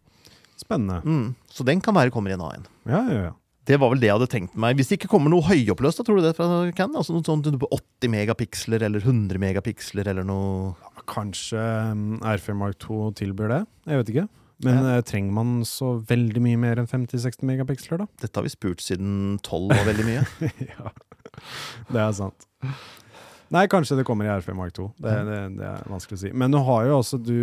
[0.58, 1.04] Spennende.
[1.06, 1.36] Mm.
[1.54, 2.66] Så den kan være kommer i en A1.
[2.90, 3.36] Ja, ja, ja.
[3.68, 4.78] Det var vel det jeg hadde tenkt meg.
[4.80, 7.02] Hvis det ikke kommer noe høyoppløst, da tror du det fra Canon?
[7.02, 10.76] Altså noe sånt på 80 megapiksler eller 100 megapiksler eller noe
[11.08, 11.60] Kanskje
[11.92, 13.60] um, R5 Mark 2 tilbyr det?
[13.88, 14.28] Jeg vet ikke.
[14.66, 15.02] Men ja.
[15.06, 18.08] trenger man så veldig mye mer enn 50-60 megapiksler, da?
[18.24, 20.24] Dette har vi spurt siden 12 var veldig mye.
[20.72, 20.94] ja,
[21.92, 22.48] det er sant.
[23.54, 24.88] Nei, kanskje det kommer i R5 Mark 2.
[24.98, 26.32] Det, det, det er vanskelig å si.
[26.36, 27.38] Men nå har jo også du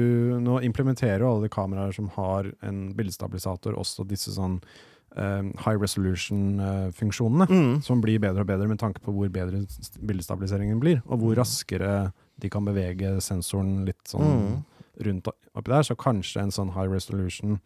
[0.45, 4.83] Nå implementerer jo alle de kameraer som har en bildestabilisator, også disse sånn eh,
[5.14, 7.46] high resolution-funksjonene.
[7.48, 7.83] Mm.
[7.87, 9.62] Som blir bedre og bedre med tanke på hvor bedre
[10.03, 11.03] bildestabiliseringen blir.
[11.07, 14.64] Og hvor raskere de kan bevege sensoren litt sånn Mm.
[15.07, 15.83] rundt oppi der.
[15.83, 17.61] Så kanskje en sånn high resolution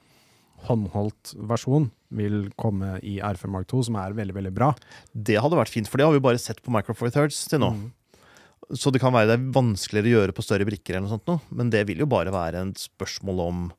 [0.67, 4.75] håndholdt versjon vil komme i R5 Mark 2, som er veldig, veldig bra.
[5.15, 7.61] Det hadde vært fint, for det har vi bare sett på Micro Four Thirds til
[7.61, 7.73] nå.
[7.77, 7.93] Mm.
[8.75, 11.27] Så det kan være det er vanskeligere å gjøre på større brikker, eller noe sånt
[11.31, 11.41] nå.
[11.57, 13.73] men det vil jo bare være et spørsmål om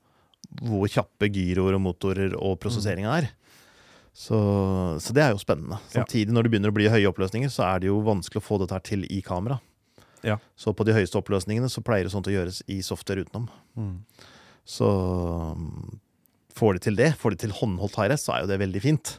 [0.64, 3.30] hvor kjappe gyroer og motorer og prosesseringa er.
[4.14, 4.38] Så,
[5.00, 5.80] så det er jo spennende.
[5.94, 8.60] Samtidig, når det begynner å bli høye oppløsninger, så er det jo vanskelig å få
[8.62, 9.60] dette her til i kamera.
[10.26, 10.36] Ja.
[10.60, 13.48] Så på de høyeste oppløsningene så pleier det sånt å gjøres i software utenom.
[13.80, 13.96] Mm.
[14.68, 14.90] Så
[16.60, 19.16] får de til det, får de til håndholdt high-res, så er jo det veldig fint.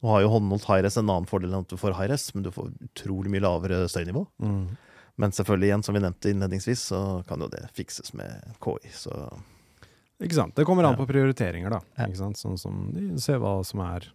[0.00, 2.52] Nå har jo håndholdt high-res en annen fordel enn at du får high-res, men du
[2.54, 4.24] får utrolig mye lavere støynivå.
[4.40, 4.62] Mm.
[5.20, 8.92] Men selvfølgelig, igjen, som vi nevnte innledningsvis, så kan jo det fikses med KI.
[8.96, 9.12] Så
[10.20, 10.54] Ikke sant?
[10.56, 11.82] Det kommer an på prioriteringer, da.
[12.06, 12.40] Ikke sant?
[12.40, 14.08] Sånn som de ser hva som er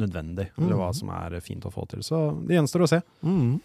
[0.00, 2.00] nødvendig, eller hva som er fint å få til.
[2.06, 3.00] Så det gjenstår å se.
[3.22, 3.56] mm.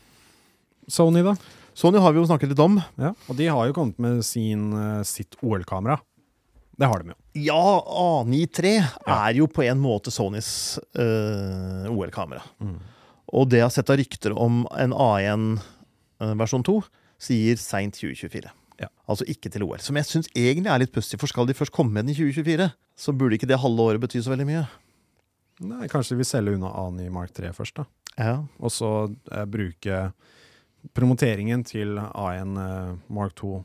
[0.91, 1.35] Sony, da?
[1.73, 2.75] Sony har vi jo snakket litt om.
[2.99, 3.13] Ja.
[3.31, 5.99] Og de har jo kommet med sin, eh, sitt OL-kamera.
[6.77, 7.15] Det har de jo.
[7.45, 8.73] Ja, A93
[9.07, 9.29] Ja.
[9.29, 12.41] er jo på en måte Sonys eh, OL-kamera.
[12.59, 12.79] Mm.
[13.33, 15.61] Og det jeg har sett av rykter om en A1
[16.19, 16.83] eh, versjon 2,
[17.23, 18.51] sier seint 2024.
[18.81, 18.87] Ja.
[19.07, 19.79] Altså ikke til OL.
[19.79, 22.17] Som jeg syns egentlig er litt pussig, for skal de først komme med den i
[22.19, 24.67] 2024, så burde ikke det halve året bety så veldig mye.
[25.61, 27.85] Nei, kanskje vi selger unna A9 Mark 3 først, da.
[28.17, 28.89] Ja, Og så
[29.31, 30.13] eh, bruke
[30.93, 33.63] promoteringen til A1 eh, Mark 2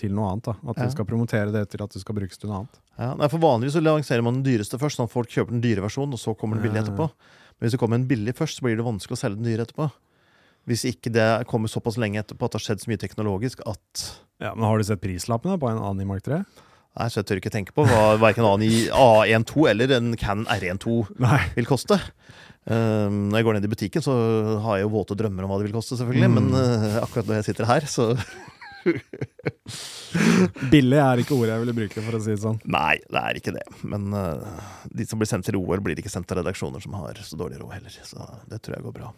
[0.00, 0.44] til noe annet.
[0.44, 0.54] da.
[0.70, 0.84] At Ja.
[0.86, 2.78] vi skal promotere det til at det skal brukes til noe annet.
[2.98, 3.14] ja.
[3.14, 5.82] Nei, for Vanligvis så lanserer man den dyreste først, sånn at folk kjøper den dyre
[5.82, 7.10] versjonen, og så kommer den billig etterpå.
[7.10, 9.66] Men hvis det kommer en billig først, så blir det vanskelig å selge den dyre
[9.66, 9.90] etterpå.
[10.68, 14.20] Hvis ikke det kommer såpass lenge etterpå at det har skjedd så mye teknologisk at
[14.40, 16.44] Ja, Men har du sett prislappene på en A9 Mark 3?
[16.98, 21.42] Nei, så jeg tør ikke tenke på hva verken A12 eller en Canon R12 Nei.
[21.54, 22.00] vil koste.
[22.66, 24.14] Um, når jeg går ned i butikken, så
[24.64, 26.28] har jeg jo våte drømmer om hva det vil koste, selvfølgelig.
[26.28, 26.34] Mm.
[26.36, 28.10] Men uh, akkurat når jeg sitter her, så
[30.72, 32.60] Billig er ikke ordet jeg ville bruke, for å si det sånn.
[32.70, 33.64] Nei, det er ikke det.
[33.86, 37.20] Men uh, de som blir sendt til OL, blir ikke sendt til redaksjoner som har
[37.24, 37.98] så dårlig råd heller.
[38.06, 38.18] Så
[38.50, 39.12] det tror jeg går bra.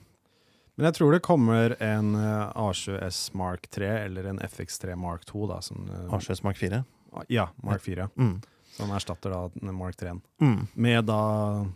[0.77, 5.43] Men jeg tror det kommer en eh, A7S Mark 3 eller en FX3 Mark 2.
[5.51, 5.59] da.
[5.65, 6.81] Som, uh, A7S Mark 4.
[7.29, 8.09] ja, Mark 4.
[8.17, 8.41] Mm.
[8.79, 10.21] den erstatter da Mark 3-en.
[10.41, 10.67] Mm.
[10.75, 11.21] Med da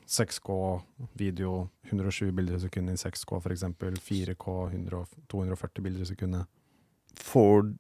[0.08, 0.80] 6K
[1.12, 3.66] video, 107 bilder i sekundet i 6K f.eks.
[4.08, 6.48] 4K 100, 240 bilder i sekundet.
[7.20, 7.72] Får,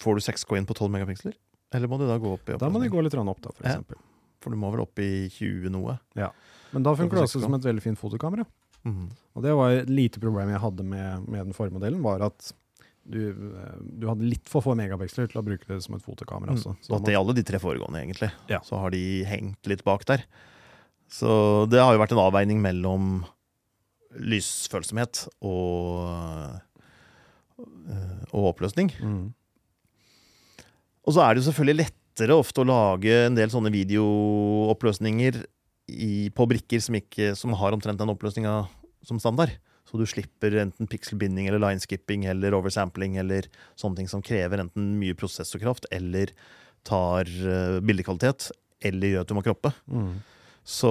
[0.00, 1.36] får du 6K inn på 12 megapiksler?
[1.74, 3.68] Eller må du da gå opp i Da må du gå litt opp, da, for
[3.68, 3.80] Ja.
[4.44, 5.96] For du må vel opp i 20 noe?
[6.14, 6.30] Ja.
[6.70, 8.44] Men da funker det også som et veldig fint fotokamera.
[8.86, 9.08] Mm.
[9.34, 12.52] Og det var et lite problem jeg hadde med, med den forrige modellen, var at
[13.06, 16.54] du, eh, du hadde litt for få megapiksler til å bruke det som et fotokamera.
[16.54, 16.58] Mm.
[16.58, 16.74] også.
[16.82, 18.30] Så at det i alle de tre foregående, egentlig.
[18.50, 18.60] Ja.
[18.66, 20.26] Så har de hengt litt bak der.
[21.12, 21.30] Så
[21.70, 23.24] det har jo vært en avveining mellom
[24.16, 26.56] lysfølsomhet og,
[27.60, 28.90] øh, og oppløsning.
[28.98, 29.26] Mm.
[31.06, 35.44] Og så er det jo selvfølgelig lettere ofte å lage en del sånne videooppløsninger
[35.86, 38.64] i, på brikker som, ikke, som har omtrent den oppløsninga
[39.06, 39.54] som standard.
[39.86, 43.46] Så du slipper enten pixelbinding eller lineskipping eller oversampling eller
[43.78, 46.32] sånne ting som krever enten mye prosessorkraft eller
[46.86, 48.50] tar uh, bildekvalitet,
[48.86, 49.72] eller gjør at du må kroppe.
[49.86, 50.16] Mm.
[50.66, 50.90] Så,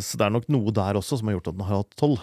[0.00, 2.16] så det er nok noe der også som har gjort at den har hatt 12.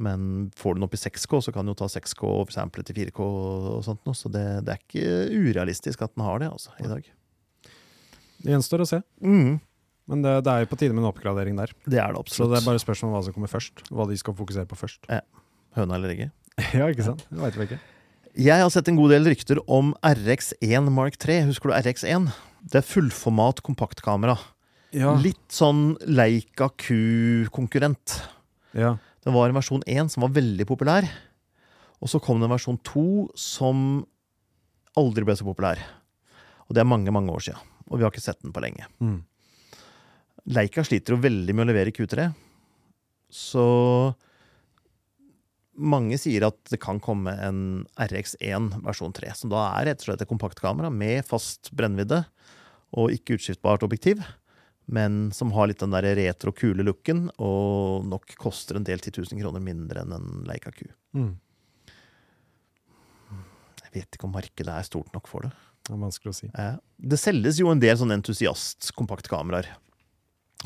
[0.00, 0.20] Men
[0.56, 2.96] får du den opp i 6K, så kan den jo ta 6K og oversample til
[3.02, 4.16] 4K og sånt noe.
[4.16, 7.10] Så det, det er ikke urealistisk at den har det, altså, i dag.
[8.40, 9.02] Det gjenstår å se.
[9.20, 9.58] Mm,
[10.10, 11.72] Men det, det er jo på tide med en oppgradering der.
[11.86, 12.48] det er det absolutt.
[12.48, 13.84] Så det er bare spørsmål om hva som kommer først.
[13.94, 15.06] Hva de skal fokusere på først.
[15.78, 16.32] Høna eller egget.
[16.78, 17.22] ja, ikke sant?
[17.30, 17.80] Det veit vi ikke.
[18.40, 21.40] Jeg har sett en god del rykter om RX1 Mark 3.
[21.48, 22.28] Husker du RX1?
[22.70, 24.36] Det er fullformat kompaktkamera.
[24.94, 25.14] Ja.
[25.22, 28.18] Litt sånn Leica Q-konkurrent.
[28.74, 28.96] ja.
[29.20, 31.04] Det var en versjon 1 som var veldig populær.
[32.00, 33.02] Og så kom det en versjon 2
[33.36, 33.82] som
[34.96, 35.82] aldri ble så populær.
[36.64, 37.60] Og det er mange, mange år siden.
[37.90, 38.86] Og vi har ikke sett den på lenge.
[38.96, 39.18] Mm.
[40.48, 42.30] Leica sliter jo veldig med å levere Q3.
[43.30, 43.64] Så
[45.80, 47.60] mange sier at det kan komme en
[48.00, 52.24] RX1 versjon 3, som da er rett og slett et kompaktkamera med fast brennvidde
[52.98, 54.22] og ikke utskiftbart objektiv,
[54.90, 59.22] men som har litt den der retro, kule looken, og nok koster en del 10
[59.30, 60.88] 000 kroner mindre enn en Leica Q.
[61.14, 61.36] Mm.
[63.84, 65.52] Jeg vet ikke om markedet er stort nok for det.
[65.86, 66.50] Det er vanskelig å si.
[66.50, 69.70] Eh, Det selges jo en del sånne entusiast-kompaktkameraer.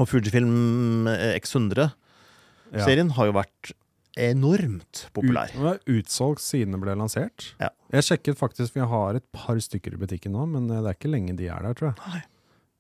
[0.03, 1.07] Og Fujifilm
[1.39, 3.15] X100-serien Ja.
[3.19, 3.73] har jo vært
[4.19, 5.51] enormt populær.
[5.55, 7.53] Ut, den utsolgt siden det ble lansert.
[7.61, 7.71] Ja.
[7.95, 10.99] Jeg sjekket faktisk, vi har et par stykker i butikken nå, men eh, det er
[10.99, 11.99] ikke lenge de er der, tror jeg.
[12.13, 12.23] Nei.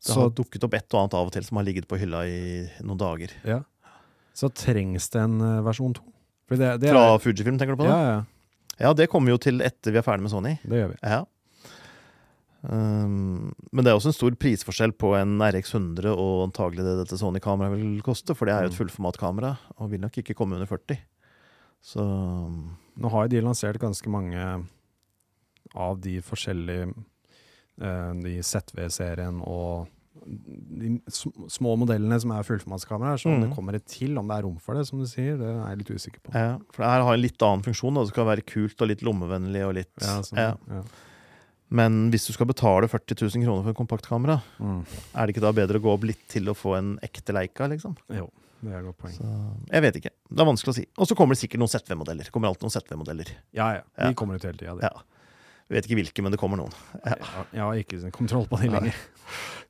[0.05, 1.97] Det Så, har dukket opp et og annet av og til som har ligget på
[1.99, 2.41] hylla i
[2.85, 3.31] noen dager.
[3.45, 3.63] ja.
[4.35, 6.03] så trengs det en eh, versjon to.
[6.51, 8.09] For Fra Fujifilm, tenker du på ja, det?
[8.11, 10.57] ja, Ja, det kommer jo til etter vi er ferdig med Sony.
[10.67, 10.99] det gjør vi.
[11.03, 11.21] Ja.
[12.65, 17.19] Um, men det er også en stor prisforskjell på en RX100 og antagelig det dette
[17.21, 18.79] Sony-kameraet vil koste, for det er jo et Mm.
[18.81, 20.97] fullformatkamera og vil nok ikke komme under 40.
[21.85, 22.01] Så
[22.97, 24.39] Nå har jo de lansert ganske mange
[25.75, 26.95] av de forskjellige
[27.83, 29.89] uh, De ZV-serien og
[30.25, 31.01] de
[31.51, 33.19] små modellene som er fullformatskameraer.
[33.21, 33.49] Så om Mm.
[33.49, 35.69] det kommer et til, om det er rom for det, som du sier, det er
[35.69, 36.33] jeg litt usikker på.
[36.33, 37.93] Ja, for det her har en litt annen funksjon.
[37.95, 38.05] Da.
[38.05, 40.83] Det skal være kult og litt lommevennlig og litt Ja, sånn, ja.
[41.71, 41.75] Ja.
[41.75, 44.83] Men hvis du skal betale 40 000 kroner for et kompaktkamera, Mm.
[45.15, 47.67] er det ikke da bedre å gå opp litt til å få en ekte Leica,
[47.73, 47.97] liksom?
[48.15, 48.29] Jo,
[48.63, 49.15] det er et godt poeng.
[49.17, 49.31] Så,
[49.73, 50.11] jeg vet ikke.
[50.31, 50.87] Det er vanskelig å si.
[50.99, 52.31] Og så kommer det sikkert noen ZV-modeller.
[52.31, 53.33] Kommer alltid noen ZV-modeller.
[53.57, 53.83] Ja, ja.
[53.99, 54.09] Ja.
[54.09, 54.77] De kommer ut hele tida.
[54.85, 54.93] Ja.
[55.65, 56.73] Jeg vet ikke hvilke, men det kommer noen.
[57.07, 57.17] Ja.
[57.57, 58.95] Jeg har ikke sånn kontroll på de lenger.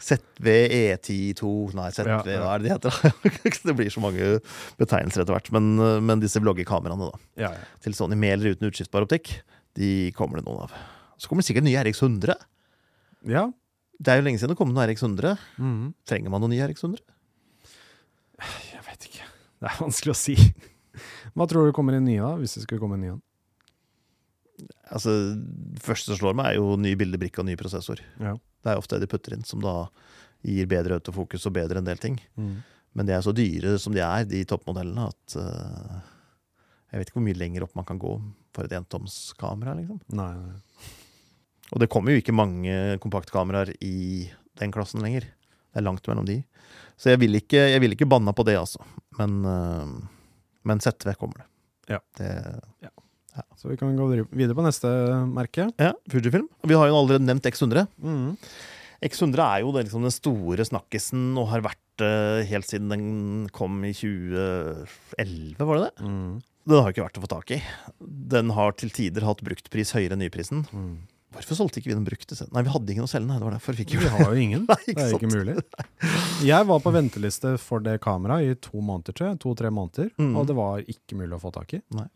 [0.03, 2.41] ZV E10-2 Nei, ZV, Ja, ja.
[2.43, 3.63] hva er det de heter?
[3.71, 4.41] det blir så mange
[4.81, 5.53] betegnelser etter hvert.
[5.55, 5.71] Men,
[6.05, 7.23] men disse vloggekameraene, da.
[7.41, 7.63] Ja, ja.
[7.87, 9.37] Til Sony med eller uten utskiftbar optikk,
[9.79, 10.75] de kommer det noen av.
[11.19, 12.39] Så kommer det sikkert nye RX100.
[13.35, 13.51] ja.
[14.03, 15.37] Det er jo lenge siden det kom noen RX100.
[15.63, 15.93] Mm.
[16.09, 16.99] Trenger man noen nye RX100?
[18.73, 19.29] Jeg vet ikke.
[19.63, 20.35] Det er vanskelig å si.
[21.35, 22.35] Hva tror du kommer inn nye, da?
[22.41, 23.23] Hvis det skulle komme en ny en?
[24.95, 25.15] Altså,
[25.75, 28.03] det første som slår meg, er jo ny bildebrikke og ny prosessor.
[28.23, 28.35] Ja.
[28.65, 29.77] Det er ofte det de putter inn, som da
[30.45, 32.19] gir bedre autofokus og bedre en del ting.
[32.35, 32.59] Mm.
[32.95, 36.03] Men de er så dyre som de er, de toppmodellene, at uh,
[36.93, 38.13] jeg vet ikke hvor mye lenger opp man kan gå
[38.55, 39.75] for et entomskamera.
[39.81, 39.99] Liksom.
[40.15, 40.93] Nei, nei.
[41.75, 45.27] Og det kommer jo ikke mange kompaktkameraer i den klassen lenger.
[45.27, 46.39] Det er langt mellom de.
[46.95, 48.85] Så jeg vil ikke, jeg vil ikke banna på det, altså.
[49.19, 49.97] Men, eh,
[50.71, 51.49] men ZV kommer det.
[51.91, 52.01] Ja.
[52.19, 52.93] det.
[53.59, 54.89] Så vi kan gå videre på neste
[55.27, 55.67] merke.
[55.81, 56.47] Ja, Fujifilm.
[56.63, 57.89] Og vi har jo allerede nevnt X100.
[57.99, 58.37] Mm.
[59.05, 63.09] X100 er jo det, liksom, den store snakkisen og har vært det helt siden den
[63.55, 66.07] kom i 2011, var det det?
[66.07, 66.31] Mm.
[66.65, 67.59] Den har ikke vært å få tak i.
[68.35, 70.65] Den har til tider hatt bruktpris høyere enn nyprisen.
[70.71, 70.95] Mhm.
[71.35, 72.37] Hvorfor solgte ikke vi den brukte?
[72.55, 73.27] Nei, vi hadde ingen å selge.
[73.29, 74.67] Nei, det var derfor fikk Vi vi har jo ingen.
[74.71, 75.57] Nei, Det er ikke mulig.
[76.47, 79.41] Jeg var på venteliste for det kameraet i to måneder, tror jeg.
[79.45, 80.13] To-tre måneder.
[80.21, 80.35] Mm.
[80.39, 81.83] Og det var ikke mulig å få tak i.
[81.99, 82.07] Nei.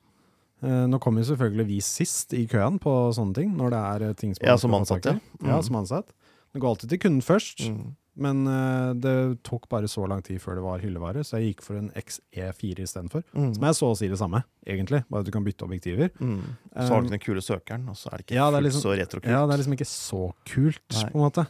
[0.63, 3.53] Eh, Nå kommer jo selvfølgelig vi sist i køen på sånne ting.
[3.59, 5.17] Når det er eh, ting som Ja, som ansatt, Ja.
[5.43, 5.51] Mm.
[5.53, 5.61] ja.
[5.67, 6.15] Som ansatt.
[6.55, 7.95] Det går alltid til kunden først, Mm.
[8.19, 9.15] Men uh, det
[9.47, 12.85] tok bare så lang tid før det var hyllevare, så jeg gikk for en XE4
[12.85, 13.25] istedenfor.
[13.33, 13.53] Mm.
[13.57, 15.05] Som er så å si det samme, egentlig.
[15.09, 16.11] Bare at du kan bytte objektiver.
[16.19, 16.43] Mm.
[16.75, 18.97] Så har du den kule søkeren, og så er det ikke Ja, det liksom- så
[18.99, 19.31] retrokult.
[19.33, 21.11] Ja, det er liksom ikke så kult, Nei.
[21.13, 21.47] på en måte.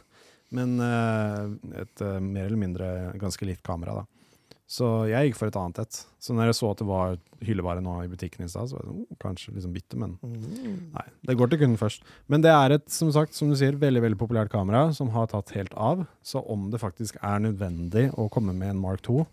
[0.51, 4.05] Men uh, et uh, mer eller mindre ganske likt kamera, da.
[4.69, 5.97] Så jeg gikk for et annet et.
[6.21, 8.83] Så når jeg så at det var hyllevare nå i butikken i stad, så var
[8.85, 10.91] sånn, oh, kanskje liksom bytte, men Mm.
[10.93, 11.05] nei.
[11.25, 12.03] Det går til kunden først.
[12.29, 15.25] Men det er et, som sagt, som du sier, veldig veldig populært kamera som har
[15.31, 16.05] tatt helt av.
[16.21, 19.25] Så om det faktisk er nødvendig å komme med en Mark 2,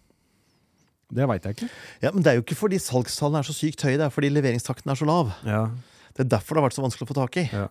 [1.12, 1.68] det veit jeg ikke.
[2.02, 4.30] Ja, Men det er jo ikke fordi salgstallene er så sykt høye, det er fordi
[4.32, 5.34] leveringstakten er så lav.
[5.44, 5.66] Ja.
[6.16, 7.46] Det er derfor det har vært så vanskelig å få tak i.
[7.52, 7.68] Ja.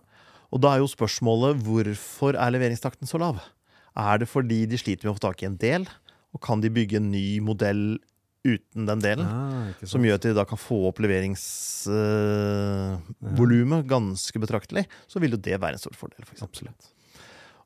[0.54, 3.42] Og da er jo spørsmålet hvorfor er leveringstakten så lav?
[3.98, 5.86] Er det fordi de sliter med å få tak i en del,
[6.36, 7.98] og kan de bygge en ny modell
[8.46, 9.26] uten den delen?
[9.26, 14.84] Ah, Som gjør at de da kan få opp leveringsvolumet ganske betraktelig.
[15.10, 16.22] Så vil jo det være en stor fordel.
[16.28, 16.34] For.
[16.46, 16.82] Absolutt.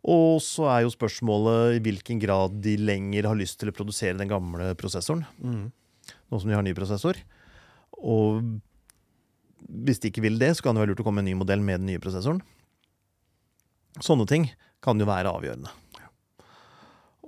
[0.00, 4.16] og så er jo spørsmålet i hvilken grad de lenger har lyst til å produsere
[4.16, 5.26] den gamle prosessoren.
[5.44, 5.66] Mm.
[6.30, 7.14] Nå som de har ny prosessor.
[8.00, 8.40] Og
[9.84, 11.38] hvis de ikke vil det, så kan det være lurt å komme med en ny
[11.42, 12.40] modell med den nye prosessoren.
[14.00, 14.48] Sånne ting
[14.80, 15.68] kan jo være avgjørende.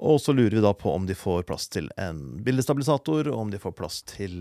[0.03, 3.53] Og så lurer vi da på om de får plass til en bildestabilisator, og om
[3.53, 4.35] de får plass til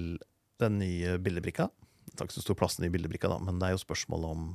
[0.62, 1.68] den nye bildebrikka.
[2.10, 4.48] Det er ikke så stor plass nye bildebrikka, da, men det er jo spørsmålet om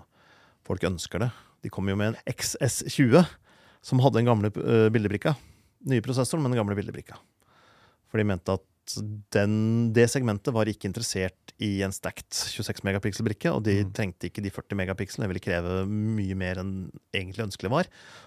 [0.67, 1.31] folk ønsker det.
[1.63, 3.23] De kom jo med en XS20,
[3.87, 5.37] som hadde den gamle eh, bildebrikka.
[5.87, 7.21] Nye prosessoren, men den gamle bildebrikka.
[8.11, 8.67] For de mente at
[9.35, 13.93] den, det segmentet var ikke interessert i en stacked 26 megapixel-brikke, og de Mm.
[13.93, 15.27] trengte ikke de 40 megapikselene.
[15.27, 17.85] Det ville kreve mye mer enn egentlig ønskelig var.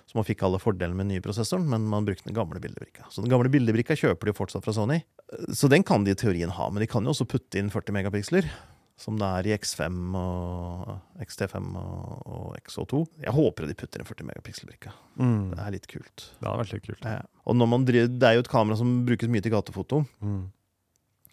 [0.08, 3.06] Så man fikk alle fordelene med den nye prosessoren, men man brukte den gamle bildebrikka.
[3.10, 5.04] Så den gamle bildebrikka kjøper de jo fortsatt fra Sony.
[5.54, 7.94] Så den kan de i teorien ha, men de kan jo også putte inn 40
[7.94, 8.50] megapiksler.
[9.00, 10.90] Som det er i X5 og
[11.24, 13.02] XT5 og, og XO2.
[13.24, 14.92] Jeg håper de putter en 40 megapixel-brikke.
[15.16, 15.54] Mm.
[15.54, 16.26] Det er litt kult.
[16.42, 17.08] Det er litt kult.
[17.08, 17.22] Ja.
[17.48, 20.02] Og når man driver, det er jo et kamera som brukes mye til gatefoto.
[20.20, 20.42] Mm.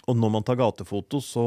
[0.06, 1.46] Og når man tar gatefoto, så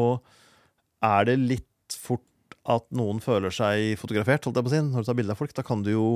[1.07, 2.25] er det litt fort
[2.69, 4.83] at noen føler seg fotografert, holdt jeg på å si.
[4.89, 6.09] Når du tar bilde av folk, da kan du jo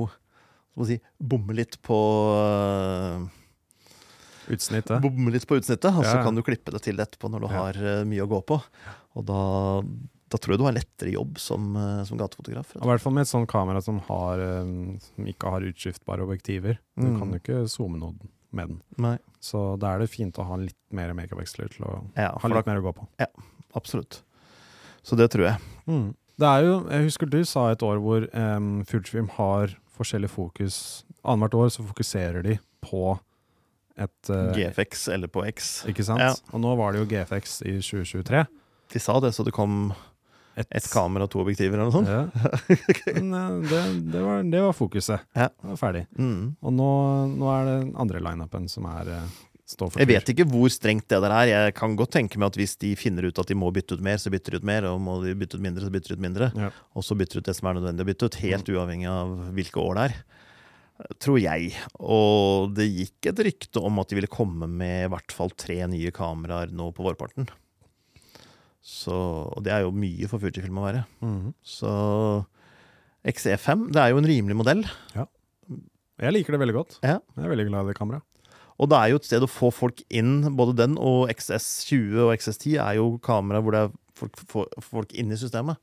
[0.84, 1.96] si, bomme litt på
[2.34, 3.24] øh,
[4.48, 5.00] Utsnittet.
[5.02, 6.22] Bomme litt på utsnittet, og så Ja.
[6.24, 7.62] kan du klippe det til etterpå når du Ja.
[7.62, 8.62] har øh, mye å gå på.
[9.16, 9.82] Og da,
[10.30, 12.74] da tror jeg du har lettere jobb som, øh, som gatefotograf.
[12.76, 16.78] I hvert fall med et sånt kamera som, har, eh, som ikke har utskiftbare objektiver.
[16.96, 17.18] Du Mm.
[17.18, 18.14] kan jo ikke zoome noe
[18.52, 18.82] med den.
[18.98, 19.18] Nei.
[19.40, 22.64] Så da er det fint å ha litt mer megaveksler til å Ja, ha litt
[22.64, 23.06] da, mer å gå på.
[23.74, 24.22] absolutt.
[25.02, 25.60] Så det tror jeg.
[25.86, 26.14] Mm.
[26.38, 31.04] Det er jo, jeg husker du sa et år hvor um, Fujifilm har forskjellig fokus.
[31.24, 33.18] Annethvert år så fokuserer de på
[33.94, 35.84] et uh, GFX eller på X.
[35.90, 36.22] Ikke sant?
[36.22, 36.32] Ja.
[36.52, 38.42] Og nå var det jo GFX i 2023.
[38.94, 39.94] De sa det, så det kom
[40.54, 42.10] Et, ett kamera og to objektiver eller noe sånt.
[42.10, 42.28] Ja.
[43.16, 43.80] Men eh, det,
[44.12, 45.24] det, var, det var fokuset.
[45.34, 45.48] Ja.
[45.50, 46.04] Det var ferdig.
[46.14, 46.54] Mm.
[46.62, 46.90] Og nå,
[47.32, 49.10] nå er det den andre lineupen som er,
[49.66, 51.50] står for for Jeg vet ikke hvor strengt det der er.
[51.50, 54.06] Jeg kan godt tenke meg at hvis de finner ut at de må bytte ut
[54.06, 54.86] mer, så bytter de ut mer.
[54.92, 56.52] Og må de bytte ut mindre, så bytter de ut mindre.
[56.54, 56.70] Ja.
[56.94, 58.40] Og så bytter de ut det som er nødvendig å bytte ut.
[58.46, 60.16] Helt uavhengig av hvilke år det er.
[61.20, 61.74] Tror jeg.
[62.00, 65.76] Og det gikk et rykte om at de ville komme med i hvert fall tre
[65.90, 67.48] nye kameraer nå på vårparten.
[68.84, 71.04] Så, og det er jo mye for Fujifilm å være.
[71.24, 71.54] Mhm.
[71.64, 71.92] Så
[73.24, 74.84] XE5 det er jo en rimelig modell.
[76.20, 76.96] Jeg liker det veldig godt.
[77.02, 77.18] Ja.
[77.34, 78.24] Jeg er veldig glad i det kameraet.
[78.82, 80.50] Og det er jo et sted å få folk inn.
[80.58, 84.40] Både den og XS20 og XS10 er jo kamera hvor det er folk,
[84.84, 85.80] folk inn i systemet.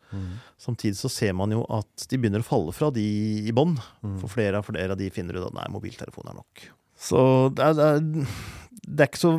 [0.61, 3.03] Samtidig så ser man jo at de begynner å falle fra de
[3.47, 3.75] i bånn.
[4.03, 4.17] Mm.
[4.23, 6.65] For flere av flere av de finner ut at nei, mobiltelefon er nok.
[7.01, 7.21] Så
[7.57, 9.35] det er, det, er, det er ikke så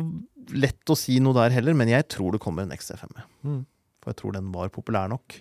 [0.51, 3.23] lett å si noe der heller, men jeg tror det kommer en XC5.
[3.47, 3.61] Mm.
[4.03, 5.37] For jeg tror den var populær nok.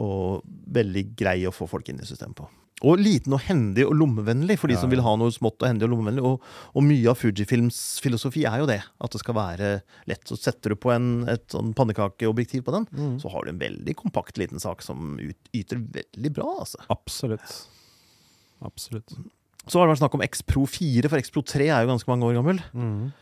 [0.00, 2.48] Og veldig grei å få folk inn i systemet på.
[2.82, 5.68] Og liten og hendig og lommevennlig for de Ja, som vil ha noe smått og
[5.68, 6.22] hendig og lommevennlig.
[6.24, 6.40] Og,
[6.74, 8.78] og mye av Fujifilms filosofi er jo det.
[9.04, 9.72] At det skal være
[10.08, 10.24] lett.
[10.30, 13.18] Så setter du på en, et sånn pannekakeobjektiv på den, Mm.
[13.20, 16.48] så har du en veldig kompakt liten sak som ut, yter veldig bra.
[16.64, 16.80] altså.
[16.88, 17.66] Absolutt.
[18.64, 19.12] Absolutt.
[19.68, 21.90] Så har det vært snakk om X Pro 4, for X Pro 3 er jo
[21.92, 22.62] ganske mange år gammel.
[22.72, 23.12] Mm.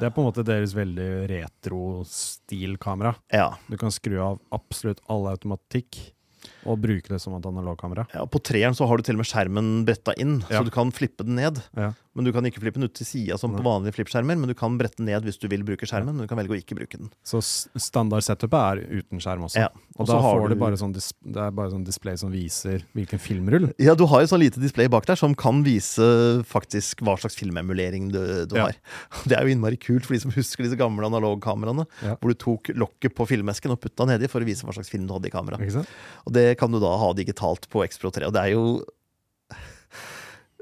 [0.00, 3.14] Det er på en måte deres veldig retro-stil-kamera.
[3.32, 6.12] Ja, Du kan skru av absolutt all automatikk
[6.66, 8.06] og bruke det som et analogkamera.
[8.14, 10.58] ja På treeren så har du til og med skjermen bretta inn, Ja.
[10.60, 11.62] så du kan flippe den ned.
[11.76, 11.92] Ja.
[12.14, 14.38] Men du kan ikke flippe den ut til sida som på vanlige flippskjermer.
[14.38, 16.54] Men du kan brette den ned hvis du vil bruke skjermen, men du kan velge
[16.54, 17.10] å ikke bruke den.
[17.26, 19.58] Så standard setupet er uten skjerm også.
[19.64, 19.68] Ja.
[19.98, 23.18] Og Og da får du- bare sånn, det er bare sånn display som viser hvilken
[23.18, 23.72] filmrull.
[23.78, 27.34] Ja, du har jo sånn lite display bak der som kan vise faktisk hva slags
[27.36, 28.66] filmemulering du, du Ja.
[28.66, 28.74] har.
[29.26, 31.86] Det er jo innmari kult for de som husker disse gamle analogkameraene.
[32.02, 32.14] Ja.
[32.16, 35.06] Hvor du tok lokket på filmesken og putta nedi for å vise hva slags film
[35.08, 35.58] du hadde i kamera.
[35.58, 35.88] Ikke sant?
[36.26, 38.26] Og det kan du da ha digitalt på X Pro 3.
[38.26, 38.84] Og det er jo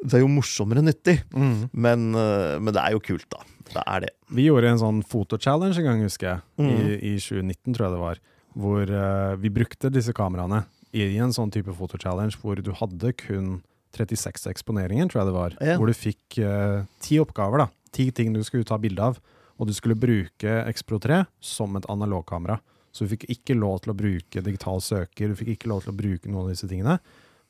[0.02, 1.70] Det er jo morsommere enn nyttig, Mm.
[1.72, 3.38] men, øh, men det er jo kult, da.
[3.72, 4.10] Det er det.
[4.34, 6.40] Vi gjorde en sånn fotochallenge en gang, husker jeg.
[6.58, 7.02] I, Mhm.
[7.02, 8.18] I 2019, tror jeg det var.
[8.58, 13.62] Hvor uh, vi brukte disse kameraene i en sånn type fotochallenge hvor du hadde kun
[13.94, 15.56] 36 eksponeringer, tror jeg det var.
[15.60, 15.76] Ja.
[15.78, 17.66] Hvor du fikk eh, ti oppgaver, da.
[17.92, 19.18] Ti ting du skulle ta bilde av.
[19.60, 22.58] Og du skulle bruke Expro 3 som et analogkamera.
[22.92, 25.92] Så du fikk ikke lov til å bruke digital søker, du fikk ikke lov til
[25.92, 26.98] å bruke noen av disse tingene.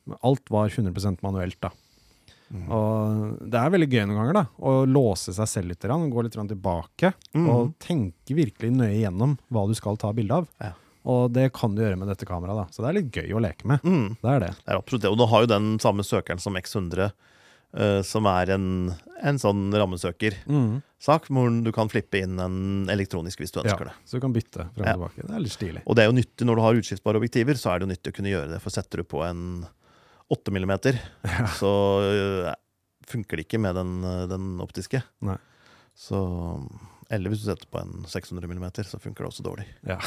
[0.05, 1.69] Men Alt var 100% manuelt, da.
[2.53, 4.45] Og det er veldig gøy noen ganger, da.
[4.61, 7.13] Å låse seg selv litt, og gå litt tilbake.
[7.33, 7.49] mm.
[7.49, 10.47] Og tenke virkelig nøye gjennom hva du skal ta bilde av.
[10.61, 10.73] Ja.
[11.03, 12.65] Og det kan du gjøre med dette kameraet, da.
[12.71, 13.83] Så det er litt gøy å leke med.
[13.83, 14.15] Mm.
[14.21, 14.51] Det er det.
[14.61, 15.11] Det er absolutt det.
[15.11, 17.09] Og du har jo den samme søkeren som X100,
[17.75, 18.67] uh, som er en,
[19.23, 23.95] en sånn rammesøker-sak, hvor du kan flippe inn en elektronisk hvis du Ja, ønsker det.
[24.05, 24.93] så du kan bytte frem Ja.
[24.93, 25.27] tilbake.
[25.27, 25.81] Det er litt stilig.
[25.85, 28.13] Og det er jo nyttig når du har utskiftbare objektiver, så er det jo nyttig
[28.13, 28.61] å kunne gjøre det.
[28.61, 29.65] For setter du på en
[30.33, 30.73] 8 mm,
[31.59, 31.71] så
[32.09, 32.51] øh,
[33.09, 35.03] funker det ikke med den, øh, den optiske.
[35.25, 35.37] Nei.
[35.93, 36.17] Så
[37.13, 39.67] Eller hvis du setter på en 600 mm, så funker det også dårlig.
[39.85, 39.99] Ja.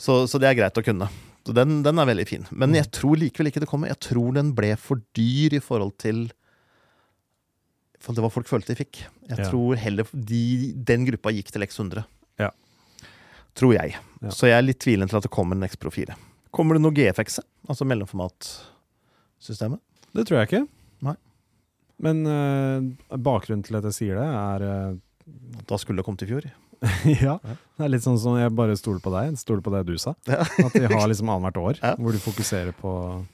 [0.00, 1.06] Så, så det er greit å kunne.
[1.46, 2.46] Så den, den er veldig fin.
[2.50, 3.88] Men jeg tror likevel ikke det kommer.
[3.92, 6.26] Jeg tror den ble for dyr i forhold til
[8.02, 9.00] for det var folk følte de fikk.
[9.28, 9.48] Jeg Ja.
[9.50, 12.04] tror heller de, den gruppa gikk til X100.
[12.38, 12.50] Ja.
[13.58, 13.96] Tror jeg.
[14.22, 14.30] Ja.
[14.30, 16.14] Så jeg er litt tvilende til at det kommer en X Pro 4.
[16.54, 17.84] Kommer det noe GFX, altså
[19.38, 19.80] mellomformatsystemet?
[20.14, 20.66] Det tror jeg ikke.
[21.02, 21.14] Nei.
[22.00, 26.26] Men uh, bakgrunnen til at jeg sier det, er uh, Da skulle det kommet i
[26.30, 26.48] fjor.
[27.20, 27.38] Ja.
[27.42, 29.34] Det er litt sånn som jeg bare stoler på deg.
[29.38, 30.14] Stoler på det du sa.
[30.28, 30.44] Ja.
[30.66, 31.96] At vi har liksom annethvert år, Ja.
[31.98, 33.24] hvor du fokuserer på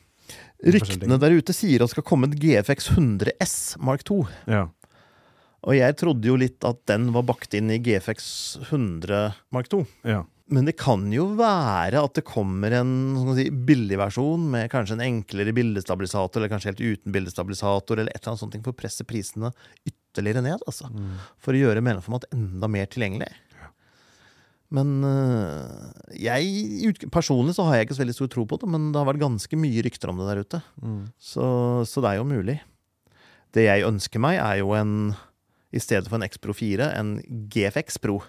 [0.65, 4.23] Ryktene der ute sier at det skal komme et GFX 100 S Mark 2.
[4.49, 4.63] Ja.
[5.65, 8.25] Og jeg trodde jo litt at den var bakt inn i GFX
[8.71, 9.83] 100 Mark 2.
[10.09, 10.23] ja.
[10.53, 14.99] Men det kan jo være at det kommer en sånn si, billig versjon med kanskje
[14.99, 18.77] en enklere bildestabilisator, eller kanskje helt uten bildestabilisator, eller et eller annet sånt for å
[18.77, 19.55] presse prisene
[19.89, 20.61] ytterligere ned.
[20.69, 21.15] Altså, Mm.
[21.41, 23.33] for å gjøre mellomformat enda mer tilgjengelig.
[24.75, 28.93] Men øh, jeg Personlig så har jeg ikke så veldig stor tro på det, men
[28.93, 30.63] det har vært ganske mye rykter om det der ute.
[30.83, 31.03] Mm.
[31.21, 31.47] Så,
[31.89, 32.59] så det er jo mulig.
[33.55, 35.15] Det jeg ønsker meg, er jo en
[35.73, 37.17] I stedet for en X Pro 4, en
[37.49, 38.21] GFX Pro.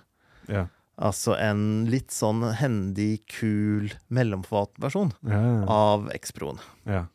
[0.47, 0.67] Ja.
[0.97, 5.65] Altså en litt sånn hendig, kul mellomformatversjon Ja, ja.
[5.67, 6.61] av X-Proen.
[6.87, 7.05] ja.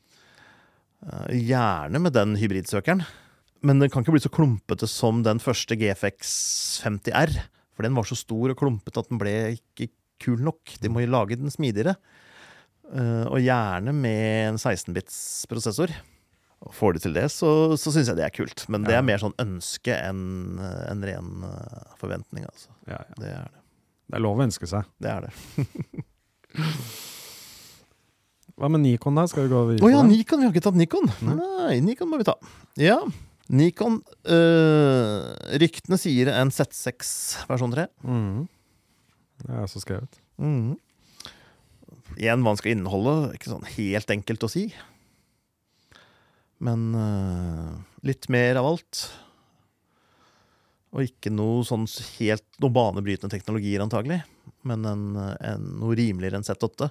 [1.06, 3.06] Eh, Gjerne med den hybridsøkeren.
[3.64, 7.32] Men den kan ikke bli så klumpete som den første GFX 50R.
[7.76, 9.88] For den var så stor og klumpete at den ble ikke
[10.20, 10.76] kul nok.
[10.80, 11.96] De må jo lage den smidigere.
[12.92, 15.92] Eh, Og gjerne med en 16-bits prosessor.
[16.60, 18.66] Og Får de til det, så, så syns jeg det er kult.
[18.68, 22.68] Men det er mer sånn ønske enn en ren eh, forventning, altså.
[22.90, 23.16] ja, ja.
[23.16, 23.59] Det er det.
[24.10, 24.88] Det er lov å ønske seg.
[24.98, 25.32] Det er det.
[28.60, 29.24] Hva med Nikon, da?
[29.30, 30.02] Skal vi gå Å oh, ja.
[30.04, 30.42] Nikon.
[30.42, 31.06] Vi har ikke tatt Nikon.
[31.24, 31.36] Nei.
[31.38, 32.34] Nei, Nikon må vi ta.
[32.76, 32.98] Ja.
[33.50, 34.00] Nikon
[34.30, 35.30] øh,
[35.62, 37.14] Ryktene sier en Z6
[37.48, 37.86] versjon 3.
[38.04, 38.44] Mm.
[39.40, 40.20] Det er også skrevet.
[40.42, 40.74] Mm.
[42.18, 44.66] Igjen hva den skal inneholde, ikke sånn helt enkelt å si.
[46.60, 49.06] Men øh, litt mer av alt.
[50.90, 51.86] Og ikke noe sånn
[52.18, 54.22] helt noe banebrytende teknologier, antagelig.
[54.66, 55.04] Men en,
[55.38, 56.88] en, noe rimeligere enn Z8.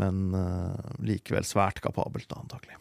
[0.00, 0.74] Men uh,
[1.06, 2.80] likevel svært kapabelt, da, antagelig.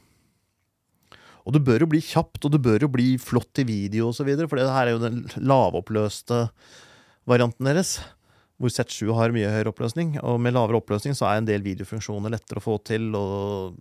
[1.43, 4.31] Og det bør jo bli kjapt, og det bør jo bli flott i video osv.
[4.47, 6.47] For det her er jo den lavoppløste
[7.29, 7.97] varianten deres.
[8.61, 10.15] Hvor Z7 har mye høyere oppløsning.
[10.23, 13.11] Og med lavere oppløsning så er en del videofunksjoner lettere å få til.
[13.19, 13.77] og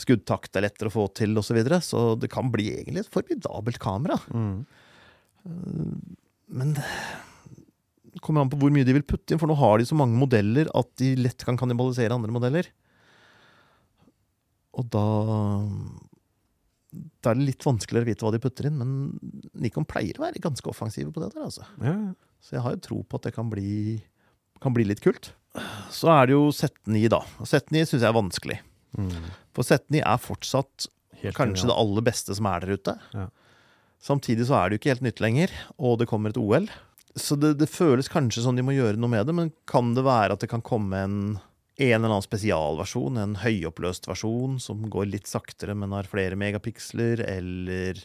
[0.00, 1.50] skuddtakt er lettere å få til osv.
[1.50, 1.80] Så, videre.
[1.84, 4.16] så det kan bli egentlig et formidabelt kamera.
[4.32, 4.64] Mm.
[5.44, 9.86] Men det kommer an på hvor mye de vil putte inn, for nå har de
[9.88, 12.68] så mange modeller at de lett kan kannibalisere andre modeller.
[14.78, 15.04] Og da
[17.20, 18.94] Da er det litt vanskeligere å vite hva de putter inn, men
[19.62, 21.66] Nikon pleier å være ganske offensive på det der, altså.
[21.84, 21.94] Ja.
[22.42, 24.00] Så jeg har jo tro på at det kan bli,
[24.62, 25.32] kan bli litt kult.
[25.94, 27.20] Så er det jo Z9, da.
[27.42, 28.58] Og Z9 syns jeg er vanskelig.
[28.98, 29.12] Mm.
[29.54, 30.88] For Z9 er fortsatt
[31.20, 31.70] Helt kanskje genialt.
[31.70, 32.96] det aller beste som er der ute.
[33.14, 33.28] Ja.
[34.00, 36.68] Samtidig så er det jo ikke helt nytt lenger, og det kommer et OL.
[37.18, 40.04] Så det, det føles kanskje som de må gjøre noe med det, men kan det
[40.06, 41.16] være at det kan komme en,
[41.80, 47.20] en eller annen spesialversjon, en høyoppløst versjon som går litt saktere, men har flere megapiksler,
[47.26, 48.00] eller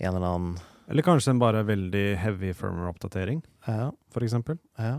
[0.00, 0.54] en eller annen
[0.90, 3.38] Eller kanskje en bare veldig heavy firmware-oppdatering,
[3.68, 4.58] Ja, for eksempel.
[4.78, 4.98] ja.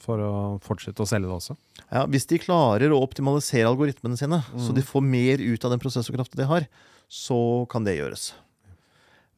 [0.00, 0.30] For å
[0.64, 1.54] fortsette å selge det også.
[1.92, 4.74] Ja, Hvis de klarer å optimalisere algoritmene sine, så Mhm.
[4.76, 6.66] de får mer ut av den prosessorkraften de har,
[7.10, 8.32] så kan det gjøres.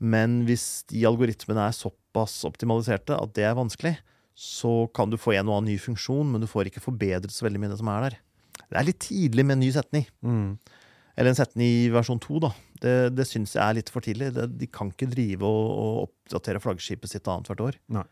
[0.02, 3.94] Men hvis de algoritmene er såpass optimaliserte at det er vanskelig,
[4.34, 7.46] så kan du få en og annen ny funksjon, men du får ikke forbedret så
[7.46, 8.16] veldig mye det som er der.
[8.72, 10.06] Det er litt tidlig med en ny setning.
[10.24, 10.56] Mm.
[11.14, 12.50] Eller en setning i versjon 2, da.
[12.82, 14.32] Det, det syns jeg er litt for tidlig.
[14.34, 17.78] Det, de kan ikke drive og, og oppdatere flaggskipet sitt annethvert år.
[17.92, 18.06] Nei.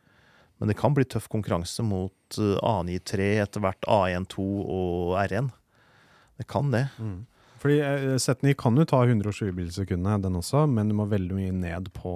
[0.61, 5.49] Men det kan bli tøff konkurranse mot uh, A93, etter hvert A12 og R1.
[6.37, 6.85] Det kan det.
[7.01, 7.23] Mm.
[7.61, 11.53] Fordi eh, Z9 kan jo ta 120 bilsekundene, den også, men du må veldig mye
[11.57, 12.15] ned på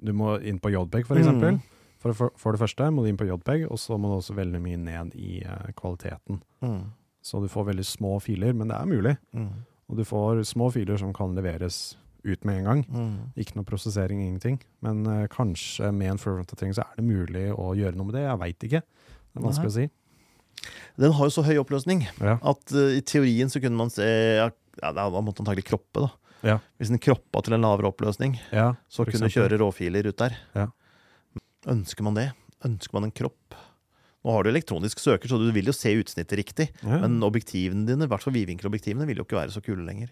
[0.00, 1.58] Du må inn på JPEG, for eksempel.
[1.58, 1.80] Mm.
[2.00, 4.32] For, for, for det første må du inn på JPEG, og så må du også
[4.38, 6.38] veldig mye ned i uh, kvaliteten.
[6.64, 6.86] Mm.
[7.20, 9.12] Så du får veldig små filer, men det er mulig.
[9.36, 9.50] Mm.
[9.90, 12.82] Og du får små filer som kan leveres ut med en gang.
[12.88, 13.12] Mm.
[13.44, 14.56] Ikke noe prosessering, ingenting.
[14.80, 18.24] Men uh, kanskje med en firmware-oppdatering så er det mulig å gjøre noe med det.
[18.24, 18.80] Jeg veit ikke.
[18.80, 19.86] Det er vanskelig å si.
[21.00, 22.38] Den har jo så høy oppløsning Ja.
[22.40, 24.08] at uh, i teorien så kunne man se
[24.82, 26.10] ja, Da måtte antagelig kroppe, da.
[26.42, 26.58] Ja.
[26.80, 30.36] Hvis den kroppa til en lavere oppløsning, Ja, så kunne du kjøre råfiler ut der.
[30.56, 30.68] Ja.
[31.68, 32.30] Ønsker man det?
[32.64, 33.54] Ønsker man en kropp?
[34.24, 36.66] Nå har du elektronisk søker, så du vil jo se utsnittet riktig.
[36.84, 40.10] Men objektivene dine, i hvert fall vidvinkelobjektivene, vil jo ikke være så kule lenger.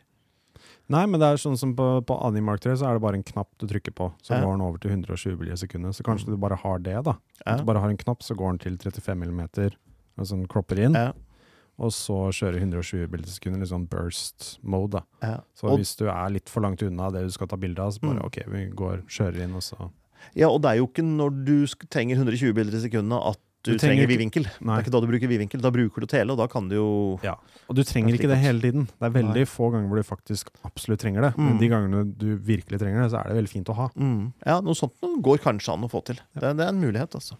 [0.88, 3.24] Nei, men det er sånn som på, på Animark 3, så er det bare en
[3.26, 4.06] knapp du trykker på.
[4.24, 4.40] Så Ja.
[4.40, 5.92] går den over til 120 sekunder.
[5.92, 6.32] Så kanskje Mm.
[6.32, 7.14] du bare har det, da.
[7.44, 7.52] Ja.
[7.52, 9.76] At du bare har en knapp, så går den til 35 millimeter,
[10.16, 10.94] og sånn cropper inn.
[10.96, 11.12] Ja.
[11.78, 15.02] Og så kjører 120 bilder i sekundet, litt sånn burst mode, da.
[15.22, 15.36] Ja.
[15.54, 18.00] Så hvis du er litt for langt unna det du skal ta bilde av, så
[18.00, 18.24] bare Mm.
[18.26, 19.90] OK, vi går, kjører inn, og så
[20.34, 23.72] ja, og det er jo ikke når du trenger 120 bilder i sekundet at du,
[23.72, 24.42] Du trenger trenger ikke- vidvinkel.
[24.44, 25.60] Det er ikke da du bruker vidvinkel.
[25.60, 27.34] Da bruker du tele, og da kan du jo Ja.
[27.68, 28.86] Og du trenger ikke det hele tiden.
[28.86, 29.44] Det er veldig Nei.
[29.44, 31.38] få ganger hvor du faktisk absolutt trenger det.
[31.38, 31.58] Men Mm.
[31.60, 33.88] de gangene du virkelig trenger det, så er det veldig fint å ha.
[33.96, 34.32] Mm.
[34.46, 36.16] Ja, noe sånt noe går kanskje an å få til.
[36.34, 37.36] Det, det er en mulighet, altså.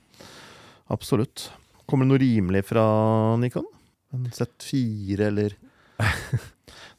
[0.90, 1.50] Absolutt.
[1.88, 3.64] Kommer det noe rimelig fra Nikon?
[4.14, 5.56] En Z4, eller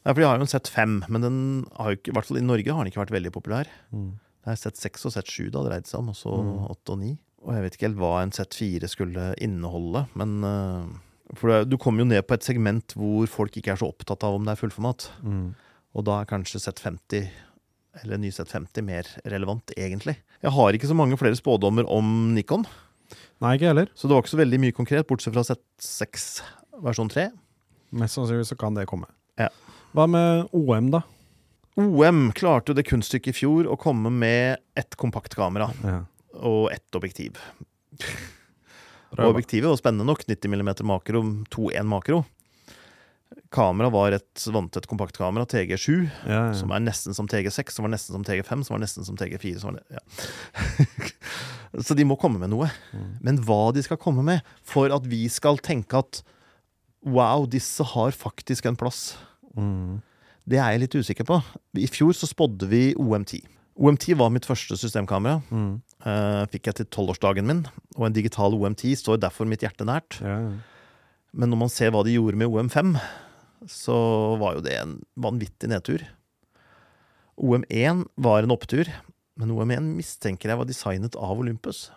[0.00, 1.36] Nei, for de har jo en Z5, men den
[1.76, 3.68] har jo ikke, i hvert fall i Norge har den ikke vært veldig populær.
[3.92, 4.10] Mm.
[4.44, 6.54] Det er Z6 og Z7 det har dreid seg om, og så Mm.
[6.72, 7.10] 8 og 9.
[7.40, 10.88] Og jeg vet ikke helt hva en Z4 skulle inneholde, men uh,
[11.36, 14.34] For du kommer jo ned på et segment hvor folk ikke er så opptatt av
[14.34, 15.06] om det er fullformat.
[15.22, 15.54] Mm.
[15.94, 17.28] Og da er kanskje Z50
[18.04, 20.16] eller ny Z50 mer relevant, egentlig.
[20.42, 22.64] Jeg har ikke så mange flere spådommer om Nikon,
[23.42, 23.88] Nei, ikke heller.
[23.96, 26.42] så det var ikke så veldig mye konkret, bortsett fra Z6
[26.84, 27.28] versjon 3.
[28.00, 29.08] Mest sannsynlig så kan det komme.
[29.40, 29.48] Ja.
[29.96, 31.02] Hva med OM, da?
[31.80, 36.00] OM klarte jo det kunststykket i fjor å komme med ett kompaktkamera Ja.
[36.40, 37.38] og ett objektiv.
[39.18, 41.20] Og objektivet var spennende nok, 90 mm makro,
[41.50, 42.20] 2.1 makro.
[43.50, 46.54] Kamera var et vanntett kompaktkamera, TG7, Ja, ja.
[46.54, 49.58] som er nesten som TG6, som var nesten som TG5, som var nesten som TG4.
[49.58, 49.98] Som var, ja.
[51.86, 52.70] Så de må komme med noe.
[52.94, 53.10] Mm.
[53.26, 56.22] Men hva de skal komme med for at vi skal tenke at
[57.06, 59.16] wow, disse har faktisk en plass,
[59.56, 60.00] Mm.
[60.46, 61.42] det er jeg litt usikker på.
[61.74, 63.40] I fjor så spådde vi OM10.
[63.80, 65.40] OM10 var mitt første systemkamera.
[65.50, 65.80] Mm.
[66.04, 70.20] Uh, fikk jeg til tolvårsdagen min, og en digital OM10 står derfor mitt hjerte nært.
[70.20, 70.36] Ja.
[71.32, 72.94] Men når man ser hva de gjorde med OM5,
[73.68, 76.04] så var jo det en vanvittig nedtur.
[77.40, 78.88] OM1 var en opptur,
[79.40, 81.90] men OM1 mistenker jeg var designet av Olympus,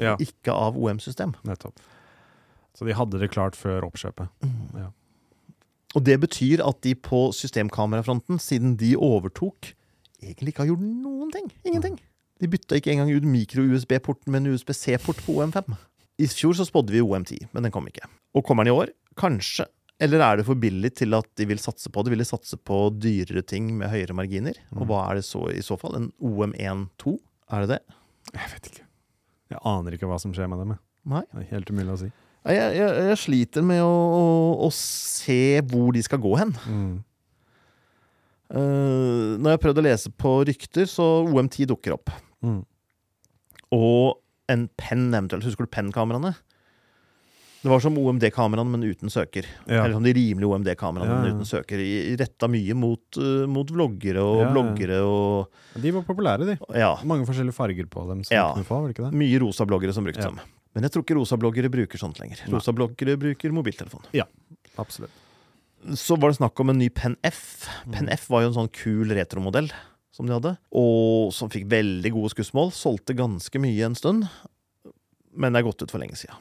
[0.00, 1.34] Ja, ikke av OM-system.
[1.44, 1.74] nettopp.
[2.78, 4.30] Så de hadde det klart før oppkjøpet.
[4.78, 4.88] Ja.
[5.92, 9.74] Og det betyr at de på systemkamerafronten, siden de overtok,
[10.22, 11.50] egentlig ikke har gjort noen ting.
[11.68, 11.98] Ingenting.
[12.40, 15.76] De bytta ikke engang ut mikro-USB-porten med en USB-C-port på OM5.
[16.22, 18.08] I fjor så spådde vi OM10, men den kom ikke.
[18.34, 18.92] Og kommer den i år?
[19.20, 19.68] Kanskje.
[20.02, 22.10] Eller er det for billig til at de vil satse på det?
[22.14, 24.56] Vil de satse på dyrere ting med høyere marginer?
[24.74, 25.94] Og hva er det så i så fall?
[26.00, 27.14] En OM1-2?
[27.52, 27.80] Er det det?
[28.32, 28.88] Jeg vet ikke.
[29.52, 30.74] Jeg aner ikke hva som skjer med dem.
[31.12, 31.22] Nei.
[31.30, 32.10] Det er helt umulig å si.
[32.42, 34.22] Jeg, jeg, jeg sliter med å, å,
[34.66, 36.54] å se hvor de skal gå hen.
[36.66, 36.94] Mm.
[38.52, 42.10] Uh, når jeg har prøvd å lese på rykter, så OM10 dukker opp.
[42.44, 42.60] Mm.
[43.72, 44.18] Og
[44.52, 45.46] en penn eventuelt.
[45.46, 46.34] Husker du pennkameraene?
[47.62, 49.46] Det var som OMD-kameraene, men uten søker.
[49.70, 49.84] Ja.
[49.84, 51.78] Eller som de rimelige OMD-kameraene, Ja, men uten søker.
[51.78, 56.56] I- Retta mye mot, uh, mot vloggere og Ja, bloggere og De var populære, de.
[57.06, 58.24] Mange forskjellige farger på dem.
[58.26, 58.48] som Ja.
[58.58, 59.14] du var det ikke det?
[59.14, 60.40] Mye rosa bloggere som brukte dem.
[60.72, 62.40] Men jeg tror ikke rosa bloggere bruker sånt lenger.
[62.46, 64.06] Rosabloggere Rosa bloggere bruker mobiltelefon.
[64.80, 65.12] Absolutt.
[65.98, 67.66] Så var det snakk om en ny Pen F.
[67.90, 69.72] Pen F var jo en sånn kul retromodell
[70.12, 72.70] som de hadde, og som fikk veldig gode skussmål.
[72.76, 74.28] Solgte ganske mye en stund,
[75.32, 76.36] men det er gått ut for lenge siden.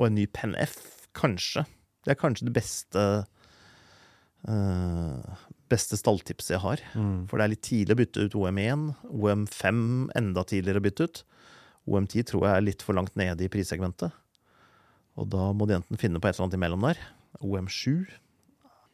[0.00, 0.78] Og en ny Pen F,
[1.16, 1.66] kanskje.
[2.04, 3.06] Det er kanskje det beste
[4.48, 6.80] eh, Beste stalltipset jeg har.
[6.98, 7.28] Mm.
[7.30, 8.86] For det er litt tidlig å bytte ut OM1.
[9.06, 9.82] OM5
[10.18, 11.20] enda tidligere å bytte ut.
[11.90, 14.14] OM10 tror jeg er litt for langt nede i prissegmentet.
[15.18, 17.00] Og da må de enten finne på et eller annet imellom der.
[17.42, 18.06] OM7.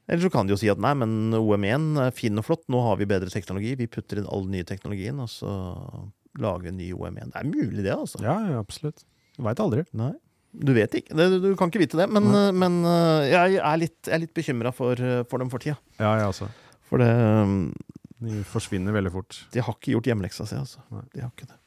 [0.07, 2.78] Eller så kan de jo si at nei, men OM1 er fin og flott, nå
[2.84, 3.74] har vi bedre teknologi.
[3.78, 5.51] Vi putter inn all den nye teknologien, og så
[6.38, 7.32] lager vi en ny OM1.
[7.32, 8.22] Det er mulig, det, altså.
[8.22, 9.03] Ja, ja, absolutt.
[9.36, 9.82] Du veit aldri.
[9.99, 10.12] Nei.
[10.57, 11.12] Du vet ikke.
[11.42, 12.07] Du kan ikke vite det.
[12.09, 15.61] Men, men øh, jeg er litt, jeg er litt bekymra for, øh, for dem for
[15.61, 15.76] tida.
[15.99, 16.49] Ja, ja, altså.
[16.86, 17.11] For det
[18.22, 19.42] De forsvinner veldig fort.
[19.53, 20.80] De har ikke gjort hjemmeleksa si, altså.
[20.94, 21.03] Nei.
[21.12, 21.59] De har ikke det.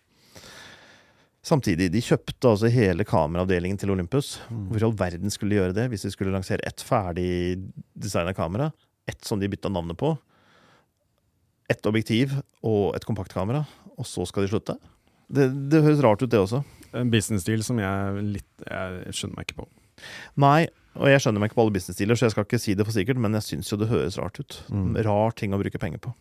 [1.49, 4.35] Samtidig, de kjøpte altså hele kameraavdelingen til Olympus.
[4.51, 4.65] Mm.
[4.69, 7.57] Hvor i all verden skulle de gjøre det hvis de skulle lansere ett ferdig
[7.97, 8.69] designa kamera?
[9.09, 10.13] Ett som de bytta navnet på.
[11.69, 12.35] Ett objektiv
[12.65, 13.63] og et kompaktkamera.
[13.97, 14.77] Og så skal de slutte?
[15.29, 16.61] Det, det høres rart ut, det også.
[16.97, 19.67] En business-deal som jeg litt Jeg skjønner meg ikke på.
[20.41, 22.85] Nei, og jeg skjønner meg ikke på alle business-dealer, så jeg skal ikke si det
[22.87, 24.61] for sikkert, men jeg syns jo det høres rart ut.
[24.73, 24.93] Mm.
[25.05, 26.13] Rar ting å bruke penger på.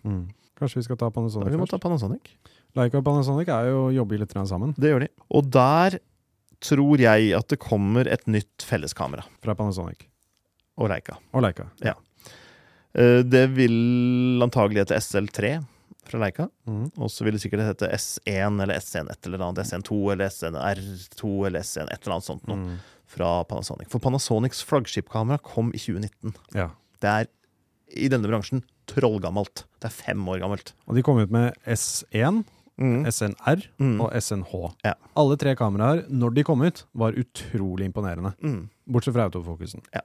[0.58, 1.76] Kanskje vi skal ta Panasonic vi må først?
[1.76, 2.32] ta Panasonic.
[2.76, 5.08] Leica og Panasonic er jo jobber litt sammen Det gjør de.
[5.34, 5.98] Og der
[6.60, 9.24] tror jeg at det kommer et nytt felleskamera.
[9.42, 10.04] fra Panasonic.
[10.78, 11.16] Og Leica.
[11.32, 11.68] Og Leica.
[11.82, 11.94] Ja.
[12.94, 15.64] Det vil antagelig hete SL3
[16.08, 16.48] fra Leica.
[16.66, 16.90] Mm.
[16.98, 19.64] Og så vil det sikkert hete S1 eller S1 et eller annet.
[19.66, 22.78] SN2 eller SNR2 eller S1 et eller annet sånt noe Mm.
[23.08, 23.88] fra Panasonic.
[23.90, 26.34] For Panasonics flaggskipkamera kom i 2019.
[26.54, 26.70] Ja.
[27.00, 27.26] Det er
[27.96, 29.64] i denne bransjen trollgammelt.
[29.80, 30.72] Det er fem år gammelt.
[30.88, 32.44] Og de kom ut med S1,
[32.78, 33.04] Mm.
[33.10, 34.00] SNR Mm.
[34.00, 34.52] og SNH.
[34.84, 34.94] Ja.
[35.16, 38.34] Alle tre kameraer, når de kom ut, var utrolig imponerende.
[38.42, 38.68] Mm.
[38.88, 39.82] Bortsett fra autofokusen.
[39.94, 40.00] Ja.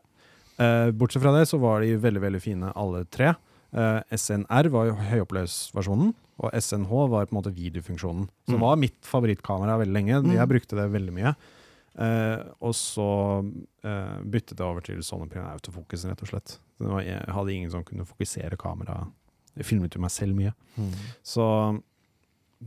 [0.59, 3.35] Uh, bortsett fra det så var de veldig veldig fine alle tre.
[3.73, 6.13] Uh, SNR var jo høyoppløsversjonen,
[6.43, 8.27] og SNH var på en måte videofunksjonen.
[8.49, 8.61] Som Mm.
[8.61, 10.21] var mitt favorittkamera veldig lenge.
[10.23, 10.33] Mm.
[10.35, 11.35] Jeg brukte det veldig mye.
[11.93, 13.05] Uh, og så
[13.85, 15.53] uh, byttet jeg over til sånne pga.
[15.53, 16.57] autofokusen, rett og slett.
[16.81, 19.07] Det var, jeg hadde ingen som kunne fokusere kamera.
[19.55, 20.53] Jeg filmet jo meg selv mye.
[20.77, 20.89] Mm.
[21.23, 21.45] Så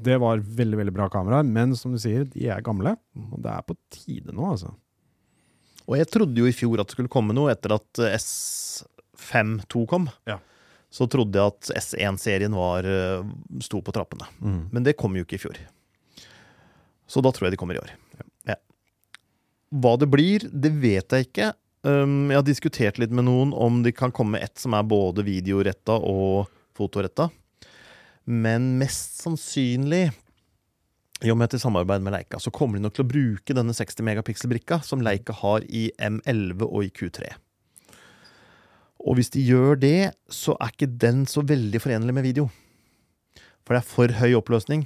[0.02, 2.96] det var veldig veldig bra kameraer, men som du sier, de er gamle.
[3.30, 4.72] Og det er på tide nå, altså.
[5.86, 9.84] Og jeg trodde jo i fjor at det skulle komme noe etter at eh, S5-2
[9.90, 10.08] kom.
[10.28, 10.40] Ja.
[10.92, 13.22] Så trodde jeg at S1-serien var eh,
[13.62, 14.26] sto på trappene.
[14.74, 15.60] Men det kom jo ikke i fjor.
[17.06, 17.92] Så da tror jeg de kommer i år.
[18.50, 18.58] Ja.
[19.78, 21.52] Hva det blir, det vet jeg ikke.
[21.86, 24.86] Um, jeg har diskutert litt med noen om de kan komme med ett som er
[24.86, 27.28] både videoretta og fotoretta.
[28.26, 30.10] Men mest sannsynlig,
[31.24, 33.72] i og med et samarbeid med Leica, så kommer de nok til å bruke denne
[33.72, 37.30] 60 megapixel-brikka som Leica har i M11 og i Q3.
[39.06, 42.48] Og hvis de gjør det, så er ikke den så veldig forenlig med video.
[43.64, 44.84] For det er for høy oppløsning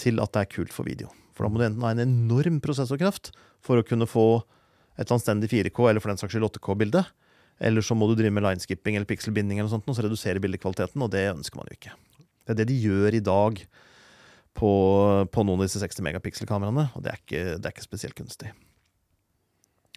[0.00, 1.10] til at det er kult for video.
[1.32, 3.32] For da må du enten ha en enorm prosessorkraft
[3.64, 4.44] for å kunne få
[5.00, 7.06] et anstendig 4K, eller for den saks skyld 8K-bilde.
[7.62, 10.42] Eller så må du drive med lineskipping eller pikselbinding, eller noe sånt, og så redusere
[10.42, 11.94] bildekvaliteten, og det ønsker man jo ikke.
[12.42, 13.62] Det er det de gjør i dag
[14.58, 14.72] på,
[15.32, 18.52] på noen av disse 60 megapixel-kameraene, og det er, ikke, det er ikke spesielt kunstig.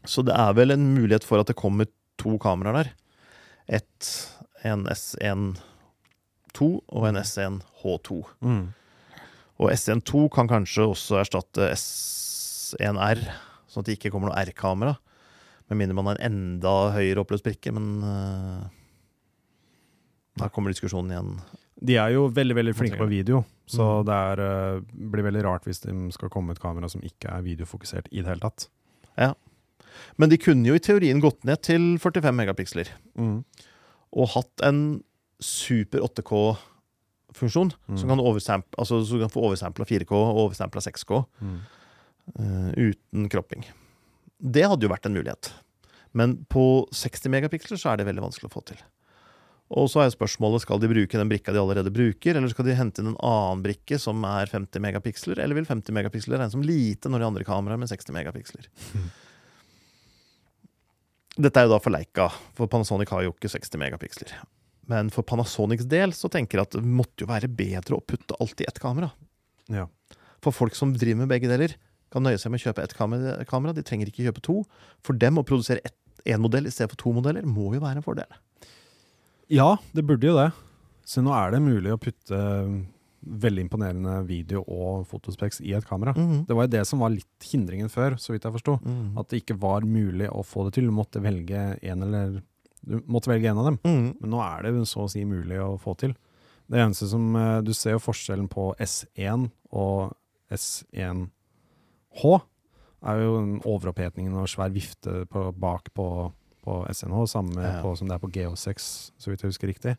[0.06, 1.90] Så det er vel en mulighet for at det kommer
[2.22, 2.92] to kameraer der.
[3.80, 4.10] Et,
[4.68, 8.20] en S1-2 og en S1H2.
[8.46, 8.66] Mm.
[9.62, 13.22] Og SN2 kan kanskje også erstatte S1R,
[13.72, 14.98] sånn at det ikke kommer noe R-kamera.
[15.72, 18.66] Med mindre man har en enda høyere oppløst brikke, men uh,
[20.38, 21.32] da kommer diskusjonen igjen.
[21.84, 24.06] De er jo veldig veldig flinke på video, så Mm.
[24.06, 24.40] det er,
[24.78, 28.08] uh, blir veldig rart hvis de skal komme med et kamera som ikke er videofokusert
[28.12, 28.70] i det hele tatt.
[29.18, 29.34] Ja.
[30.18, 32.88] Men de kunne jo i teorien gått ned til 45 megapiksler
[34.14, 35.04] og hatt en
[35.42, 37.98] super 8K-funksjon Mm.
[37.98, 41.60] som altså som, kan få oversampla 4K og oversampla 6K Mm.
[42.40, 43.66] uh, uten kropping.
[44.42, 45.52] Det hadde jo vært en mulighet.
[46.14, 48.78] Men på 60 megapiksler så er det veldig vanskelig å få til.
[49.74, 52.76] Og så er spørsmålet skal de bruke den brikka de allerede bruker, eller skal de
[52.78, 56.66] hente inn en annen brikke som er 50 megapiksler, eller vil 50 megapiksler regnes som
[56.66, 58.70] lite når de andre kameraer med 60 megapiksler?
[61.36, 64.38] Dette er jo da for Leica, for Panasonic har jo ikke 60 megapiksler.
[64.92, 68.38] Men for Panasonics del så tenker jeg at det måtte jo være bedre å putte
[68.40, 69.10] alt i ett kamera.
[69.74, 69.90] Ja.
[70.46, 71.74] For folk som driver med begge deler,
[72.14, 73.74] kan nøye seg med å kjøpe ett kamera.
[73.76, 74.62] De trenger ikke kjøpe to.
[75.04, 75.82] For dem å produsere
[76.24, 78.30] én modell i stedet for to modeller må jo være en fordel.
[79.52, 80.50] Ja, det burde jo det.
[81.06, 82.76] Så nå er det mulig å putte eh,
[83.26, 86.16] veldig imponerende video og fotospeks i et kamera.
[86.18, 86.46] Mhm.
[86.50, 88.80] Det var jo det som var litt hindringen før, så vidt jeg forsto.
[88.82, 89.18] Mhm.
[89.22, 90.90] At det ikke var mulig å få det til.
[90.90, 92.42] Du måtte velge en eller
[92.86, 93.80] Du måtte velge en av dem.
[93.84, 94.18] Mhm.
[94.22, 96.16] Men nå er det så å si mulig å få til.
[96.70, 100.14] Det eneste som eh, Du ser jo forskjellen på S1 og
[100.52, 102.42] S1H.
[103.06, 106.32] er jo overopphetningen og svær vifte på, bak på,
[106.66, 107.82] på SNH, samme Ja.
[107.86, 109.96] på, som det er på GH6, så vidt jeg husker riktig.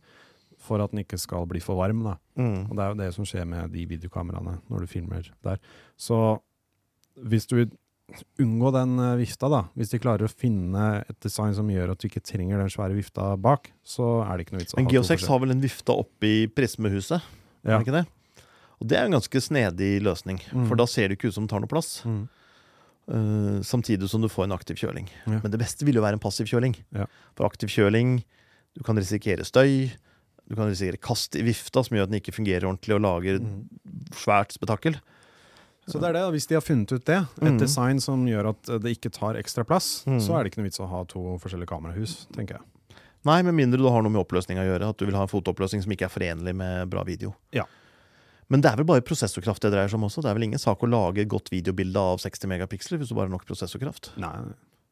[0.66, 2.02] For at den ikke skal bli for varm.
[2.02, 2.16] da.
[2.36, 2.70] Mm.
[2.70, 5.58] Og det er jo det som skjer med de videokameraene når du filmer der.
[5.96, 6.40] Så
[7.16, 7.56] hvis du
[8.38, 11.98] unngå den eh, vifta, da, hvis de klarer å finne et design som gjør at
[12.02, 15.26] du ikke trenger den svære vifta bak, så er det ikke noe vits Men to
[15.32, 17.20] har vel en vifte oppi prismehuset?
[17.66, 17.76] Ja.
[17.76, 18.06] Er det ikke det?
[18.80, 20.66] Og det er en ganske snedig løsning, Mm.
[20.68, 22.02] for da ser det ikke ut som det tar noe plass.
[22.04, 22.28] Mm.
[23.08, 25.08] Eh, samtidig som du får en aktiv kjøling.
[25.26, 25.40] Ja.
[25.42, 26.76] Men det beste vil jo være en passiv kjøling.
[26.94, 27.06] Ja.
[27.36, 28.22] For aktiv kjøling,
[28.76, 29.90] du kan risikere støy,
[30.48, 33.38] du kan risikere kast i vifta som gjør at den ikke fungerer ordentlig og lager
[33.40, 33.68] Mm.
[34.12, 35.00] svært spetakkel.
[35.88, 37.58] Så det er det, hvis de har funnet ut det, et Mm.
[37.58, 40.18] design som gjør at det ikke tar ekstra plass, Mm.
[40.20, 42.62] så er det ikke noe vits å ha to forskjellige kamerahus, tenker jeg.
[43.24, 44.88] Nei, med mindre du har noe med oppløsning å gjøre.
[44.90, 47.34] At du vil ha en fotooppløsning som ikke er forenlig med bra video.
[47.52, 47.64] Ja.
[48.48, 50.22] Men det er vel bare prosessorkraft det dreier seg om også.
[50.22, 53.16] Det er vel ingen sak å lage et godt videobilde av 60 megapiksler hvis du
[53.18, 54.12] bare har nok prosessorkraft.
[54.22, 54.32] Nei,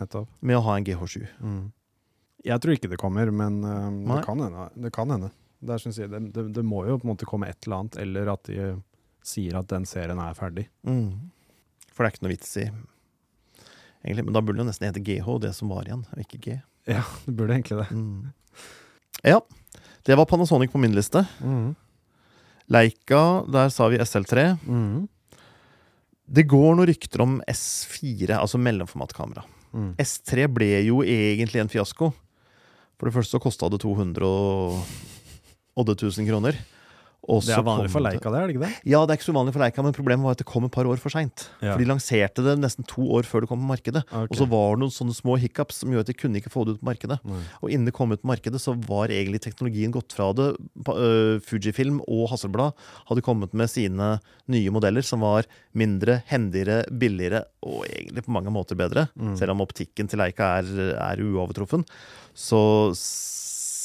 [0.00, 0.28] nettopp.
[0.40, 1.24] med å ha en GH7.
[1.40, 1.62] Mm.
[2.46, 4.18] Jeg tror ikke det kommer, men eh, Nei.
[4.18, 4.66] det kan hende.
[4.74, 5.32] Det, kan hende.
[5.82, 8.30] Synes jeg, det, det, det må jo på en måte komme et eller annet, eller
[8.36, 8.74] at de
[9.26, 10.68] sier at den serien er ferdig.
[10.86, 11.32] Mm.
[11.90, 12.66] For det er ikke noe vits i
[14.06, 16.42] egentlig, Men da burde det jo nesten hete GH, det som var igjen, og ikke
[16.44, 16.58] G.
[16.86, 17.88] Ja, det burde egentlig det.
[17.90, 18.68] Mm.
[19.26, 19.40] Ja.
[20.06, 21.24] Det var Panasonic på min liste.
[21.42, 21.74] Mm.
[22.70, 24.44] Leica, der sa vi SL3.
[24.62, 25.08] Mm.
[26.26, 29.44] Det går noen rykter om S4, altså mellomformatkamera.
[29.76, 29.92] Mm.
[30.02, 32.10] S3 ble jo egentlig en fiasko.
[32.96, 34.80] For det første så kosta det 208
[35.76, 36.58] 000 kroner.
[37.26, 38.72] Og Det er vanlig for Leica, det er det ikke det?
[38.86, 40.74] Ja, det er ikke så vanlig for Leica, men problemet var at det kom et
[40.74, 41.48] par år for seint.
[41.58, 41.72] Ja.
[41.72, 44.04] For de lanserte det nesten to år før det kom på markedet.
[44.06, 44.30] Okay.
[44.30, 46.66] Og så var det noen sånne små hiccups som gjorde at de kunne ikke få
[46.66, 47.18] det ut på markedet.
[47.26, 47.42] Mm.
[47.60, 50.52] Og innen det kom ut på markedet, så var egentlig teknologien gått fra det.
[50.92, 52.76] Øh, Fujifilm og Hasselblad
[53.10, 54.16] hadde kommet med sine
[54.52, 59.08] nye modeller som var mindre, hendigere, billigere og egentlig på mange måter bedre.
[59.18, 59.34] Mm.
[59.40, 61.82] Selv om optikken til Leica er, er uovertruffen,
[62.36, 62.60] så,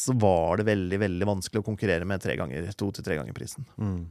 [0.01, 3.35] så var det veldig veldig vanskelig å konkurrere med tre ganger, to til tre ganger
[3.37, 3.67] prisen.
[3.77, 4.01] Mm.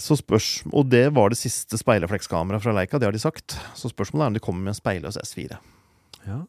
[0.00, 3.54] Så spørs, og det var det siste speilreflekskameraet fra Leica, det har de sagt.
[3.78, 5.60] Så spørsmålet er om de kommer med en speilløs S4.
[6.26, 6.40] Ja.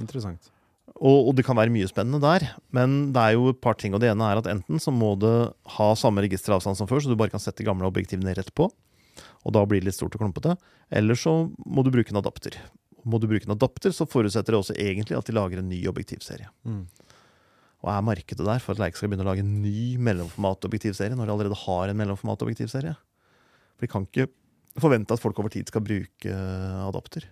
[0.00, 0.50] Interessant.
[0.98, 3.94] Og, og det kan være mye spennende der, men det er jo et par ting.
[3.96, 7.12] Og det ene er at enten så må det ha samme registeravstand som før, så
[7.12, 8.68] du bare kan sette gamle objektivene rett på.
[9.42, 10.58] Og da blir det litt stort og klumpete.
[10.92, 11.34] Eller så
[11.64, 12.58] må du bruke en adapter.
[13.08, 15.80] Må du bruke en adapter, så forutsetter det også egentlig at de lager en ny
[15.90, 16.50] objektivserie.
[16.68, 16.84] Mm.
[17.82, 21.26] Og er markedet der for at Leica skal begynne å lage en ny mellomformat-objektivserie når
[21.26, 22.94] de allerede har en mellomformat-objektivserie?
[23.74, 24.28] For de kan ikke
[24.78, 27.26] forvente at folk over tid skal bruke eh, adapter.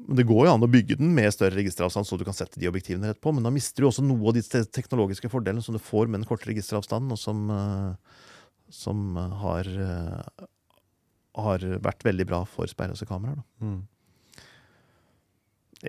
[0.00, 2.60] Men Det går jo an å bygge den med større registeravstand, så du kan sette
[2.60, 5.76] de objektivene rett på, men da mister du også noe av de teknologiske fordelene som
[5.76, 8.20] du får med den korte registeravstanden, og som, eh,
[8.82, 9.72] som eh, har,
[11.40, 13.40] har vært veldig bra for speilløse kameraer.
[13.64, 13.80] Mm.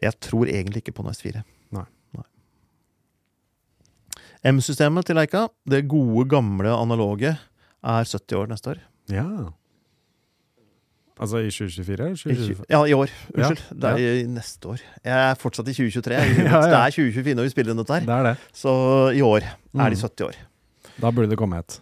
[0.01, 1.41] Jeg tror egentlig ikke på noe S4.
[1.75, 1.85] Nei.
[4.51, 8.79] M-systemet til Leica, det gode, gamle analoge, er 70 år neste år.
[9.13, 9.25] Ja.
[11.21, 12.65] Altså i 2024 2024.
[12.65, 13.11] I Ja, i år.
[13.37, 14.81] Ja, Det er i neste år.
[15.05, 16.17] Jeg er fortsatt i 2023.
[16.41, 16.61] Ja, ja.
[16.65, 18.07] Det er 2024 når vi spiller dette her.
[18.09, 18.35] Det det.
[18.57, 18.73] Så
[19.13, 20.01] i år er de Mm.
[20.01, 20.35] 70 år.
[21.01, 21.77] Da burde det komme et.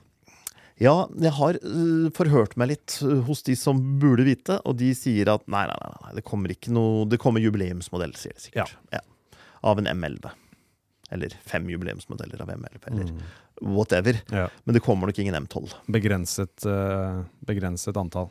[0.79, 4.93] Ja, jeg har øh, forhørt meg litt øh, hos de som burde vite, og de
[4.95, 5.75] sier at nei, nei,
[6.05, 8.71] nei, det kommer ikke noe Det kommer jubileumsmodell, sier de sikkert.
[8.95, 9.01] Ja.
[9.67, 10.29] Av en M11.
[11.11, 13.19] Eller fem jubileumsmodeller av M11, eller Mm.
[13.75, 14.15] whatever.
[14.31, 14.45] Ja.
[14.63, 15.73] Men det kommer nok ingen M12.
[15.91, 18.29] Begrenset, uh, begrenset antall.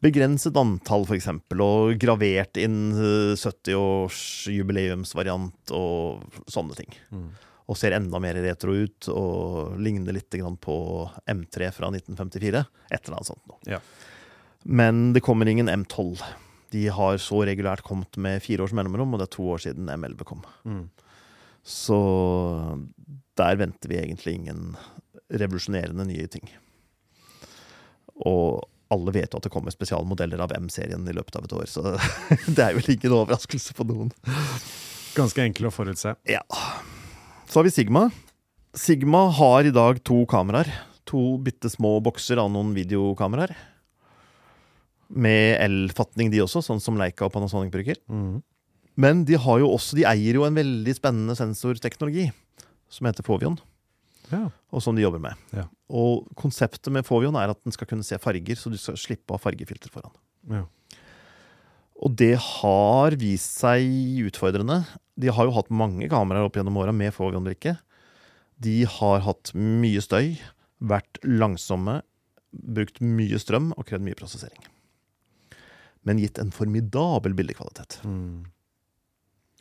[0.00, 1.26] Begrenset antall, f.eks.,
[1.60, 6.88] og gravert inn øh, 70-årsjubileumsvariant og sånne ting.
[7.12, 7.28] Mm.
[7.70, 10.74] Og ser enda mer retro ut og ligner litt grann på
[11.30, 12.64] M3 fra 1954.
[12.90, 13.60] Et eller annet sånt noe.
[13.76, 13.78] Ja.
[14.62, 16.18] Men det kommer ingen M12.
[16.74, 19.90] De har så regulært kommet med fire års mellomrom, og det er to år siden
[19.90, 20.42] M11 kom.
[20.66, 20.88] Mm.
[21.66, 22.00] Så
[23.38, 24.74] der venter vi egentlig ingen
[25.30, 26.50] revolusjonerende nye ting.
[28.26, 31.66] Og alle vet jo at det kommer spesialmodeller av M-serien i løpet av et år,
[31.70, 31.94] så
[32.56, 34.10] det er vel ingen overraskelse på noen.
[35.14, 36.16] Ganske enkel å forutse.
[36.28, 36.42] Ja.
[37.50, 38.10] Så har vi Sigma.
[38.78, 40.68] Sigma har i dag to kameraer.
[41.10, 43.56] To bitte små bokser av noen videokameraer.
[45.10, 47.98] Med L-fatning, de også, sånn som Leica og Panasonic bruker.
[48.06, 48.36] Mm.
[49.00, 52.28] Men de, har jo også, de eier jo en veldig spennende sensorteknologi
[52.90, 53.58] som heter Fovion,
[54.30, 54.44] Ja.
[54.70, 55.34] og som de jobber med.
[55.50, 55.66] Ja.
[55.90, 59.34] Og konseptet med Fovion er at den skal kunne se farger, så du skal slippe
[59.34, 60.14] å ha fargefilter foran.
[60.46, 60.66] Ja.
[62.00, 63.84] Og det har vist seg
[64.24, 64.82] utfordrende.
[65.20, 67.76] De har jo hatt mange kameraer opp gjennom åra med Fovion-brikke.
[68.60, 70.34] De har hatt mye støy,
[70.80, 72.00] vært langsomme,
[72.50, 74.64] brukt mye strøm og krevd mye prosessering.
[76.08, 78.00] Men gitt en formidabel bildekvalitet.
[78.08, 78.48] Mm.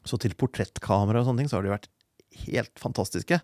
[0.08, 1.92] Så til portrettkamera og sånne ting så har de vært
[2.48, 3.42] helt fantastiske.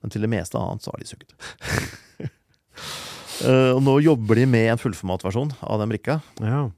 [0.00, 1.34] Men til det meste annet så har de sugd.
[3.44, 6.22] uh, nå jobber de med en fullformatversjon av den brikka.
[6.40, 6.70] ja.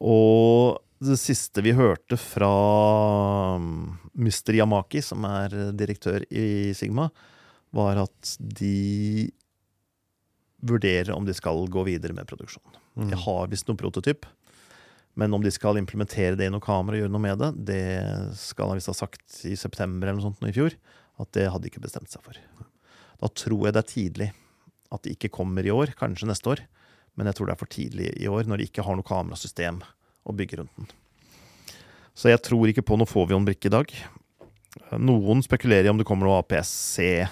[0.00, 2.50] Og det siste vi hørte fra
[3.56, 4.54] Mr.
[4.56, 7.08] Yamaki, som er direktør i Sigma,
[7.76, 9.30] var at de
[10.60, 12.76] vurderer om de skal gå videre med produksjon.
[12.98, 13.08] Mm.
[13.12, 14.26] De har visst noen prototyp,
[15.18, 17.84] men om de skal implementere det i noe kamera og gjøre noe med det, det
[18.40, 20.76] skal han visst ha sagt i september eller noe sånt i fjor,
[21.20, 22.36] at det hadde de ikke bestemt seg for.
[23.20, 24.28] Da tror jeg det er tidlig
[24.90, 26.62] at det ikke kommer i år, kanskje neste år,
[27.20, 29.76] men jeg tror det er for tidlig i år når de ikke har noe kamerasystem
[30.24, 30.88] å bygge rundt den.
[32.16, 33.88] Så jeg tror ikke på noe Fovion-brikke i dag.
[34.96, 37.28] Noen spekulerer i om det kommer noe APS-C-kamera,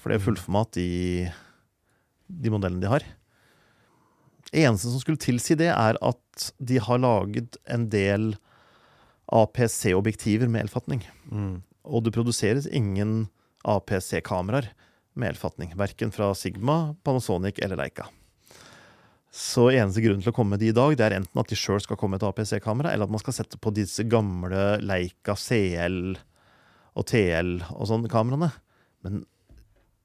[0.00, 1.28] for det er fullformat i
[2.32, 3.04] de modellene de har.
[4.52, 8.36] Eneste som skulle tilsi det, er at de har laget en del
[9.32, 11.04] APC-objektiver med elfatning.
[11.28, 11.62] Mm.
[11.84, 13.28] Og det produseres ingen
[13.68, 14.72] APC-kameraer
[15.14, 15.76] med elfatning.
[15.76, 18.08] Verken fra Sigma, Panasonic eller Leica.
[19.32, 21.56] Så eneste grunnen til å komme med de i dag, det er enten at de
[21.56, 25.36] sjøl skal komme med et APC-kamera, eller at man skal sette på disse gamle Leica
[25.40, 26.18] CL
[26.92, 28.50] og TL og sånne kameraene.
[29.06, 29.22] Men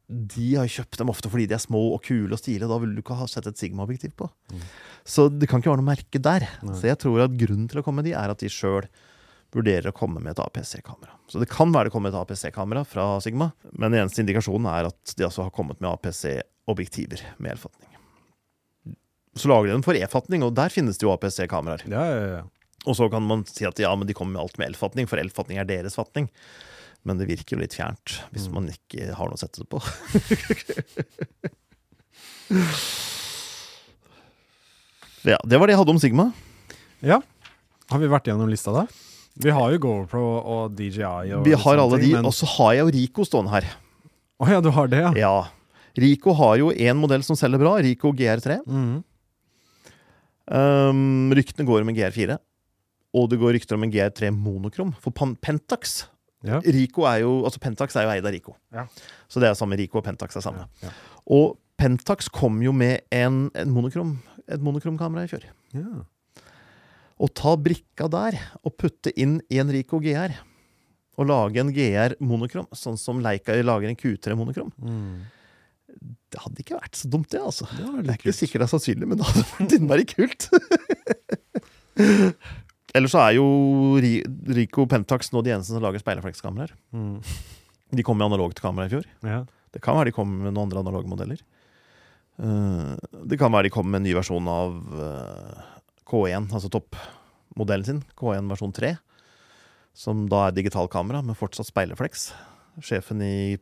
[0.08, 2.70] de har kjøpt dem ofte fordi de er små og kule og stilige.
[2.72, 4.30] Da vil du ikke ha sett et Sigma-objektiv på.
[4.54, 4.64] Mm.
[5.04, 6.48] Så det kan ikke være noe merke der.
[6.64, 6.78] Nei.
[6.80, 8.88] Så jeg tror at grunnen til å komme med de, er at de sjøl
[9.56, 11.20] vurderer å komme med et APC-kamera.
[11.28, 14.90] Så det kan være det kommer et APC-kamera fra Sigma, men den eneste indikasjonen er
[14.94, 17.97] at de altså har kommet med APC-objektiver med elfatning.
[19.38, 21.84] Så lager de den for e-fatning, og der finnes det jo APC-kameraer.
[21.92, 22.44] Ja, ja, ja.
[22.88, 25.20] Og så kan man si at ja, men de kommer med alt med elfatning, for
[25.22, 26.30] elfatning er deres fatning.
[27.08, 28.54] Men det virker jo litt fjernt hvis Mm.
[28.58, 29.80] man ikke har noe å sette det på.
[35.28, 36.30] ja, det var det jeg hadde om Sigma.
[37.04, 37.22] ja.
[37.88, 38.82] Har vi vært gjennom lista da?
[39.40, 41.30] Vi har jo GoPro og DJI.
[41.38, 43.64] Og Vi har alle ting, de, men- og så har jeg jo Rico stående her.
[44.42, 45.12] Å ja, du har det, ja.
[45.16, 45.48] Ja.
[45.98, 48.60] Rico har jo én modell som selger bra, Rico GR3.
[48.68, 49.04] Mhm.
[50.48, 52.38] Um, ryktene går om en GR4.
[53.18, 54.94] Og det går rykter om en GR3 monokrom.
[55.02, 56.04] For Pentax
[56.46, 56.60] ja.
[56.62, 58.54] Rico er jo, altså Pentax er jo eid av Rico.
[58.74, 58.86] Ja.
[59.32, 60.68] Så det er samme Rico og Pentax er samme.
[60.84, 60.92] Ja.
[61.34, 64.16] Og Pentax kom jo med en, en monokrom,
[64.48, 65.48] et monokromkamera i fjor.
[65.76, 66.04] Ja.
[67.18, 70.36] Å ta brikka der og putte inn i en Rico GR,
[71.18, 75.26] og lage en GR monokrom, sånn som Leica lager en Q3 monokrom, Mm.
[76.32, 77.68] Det hadde ikke vært så dumt, det, altså.
[77.72, 78.38] Det Det er ikke kult.
[78.40, 80.48] sikkert det er sannsynlig, men det hadde vært innmari kult.
[82.98, 83.46] Ellers så er jo
[84.02, 84.24] Ri-
[84.58, 86.72] Rico Pentax nå de eneste som lager speilreflekskameraer.
[86.96, 87.20] Mm.
[87.98, 89.06] De kom med analogt kamera i fjor.
[89.26, 89.44] Ja.
[89.74, 91.42] Det kan være de kom med noen andre analoge modeller.
[92.38, 95.62] det kan være de kom med en ny versjon av eh,
[96.10, 98.02] K1, altså toppmodellen sin.
[98.18, 98.94] K1 versjon 3.
[99.98, 102.30] Som da er digitalkamera med fortsatt speilrefleks.
[102.86, 103.58] Sjefen i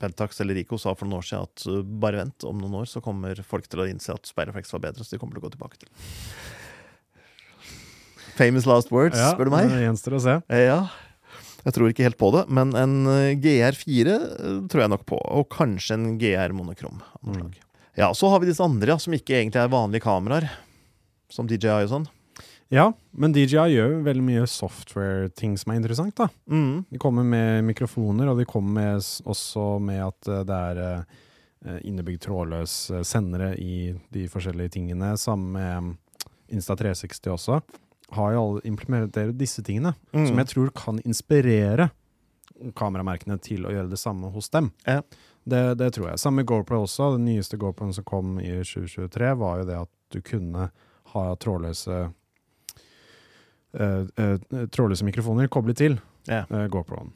[0.00, 3.02] Pentax eller Rico sa for noen år siden at bare vent, om noen år så
[3.04, 5.54] kommer folk til å innse at speilrefleks var bedre, så de kommer til å gå
[5.54, 5.90] tilbake til.
[8.38, 9.70] Famous last words, Ja, spør du meg.
[9.70, 10.38] Det gjenstår å se.
[10.50, 10.80] Eh, Ja,
[11.64, 15.16] jeg tror ikke helt på det, men en eh, GR4 eh, tror jeg nok på.
[15.38, 16.98] Og kanskje en GR monokrom.
[17.24, 17.46] Mm.
[17.96, 20.50] Ja, Så har vi disse andre ja, som ikke egentlig er vanlige kameraer.
[21.32, 22.08] Som DJI og sånn.
[22.74, 26.26] Ja, men DJI gjør jo veldig mye software-ting som er interessant, da.
[26.50, 26.84] Mm.
[26.90, 31.78] De kommer med mikrofoner, og de kommer med, også med at eh, det er eh,
[31.86, 35.12] innebygd trådløs eh, sendere i de forskjellige tingene.
[35.20, 35.92] Sammen med mm,
[36.58, 37.60] Insta360 også.
[38.18, 40.26] Har jo alle implementert disse tingene, Mm.
[40.28, 41.90] som jeg tror kan inspirere
[42.78, 44.72] kameramerkene til å gjøre det samme hos dem.
[44.86, 45.00] Ja.
[45.44, 46.20] Det, det tror jeg.
[46.22, 47.12] Samme GoPro også.
[47.18, 50.70] Den nyeste GoProen som kom i 2023, var jo det at du kunne
[51.14, 52.06] ha trådløse
[53.74, 55.98] trådløse mikrofoner koblet til
[56.28, 57.12] eh, GoProen.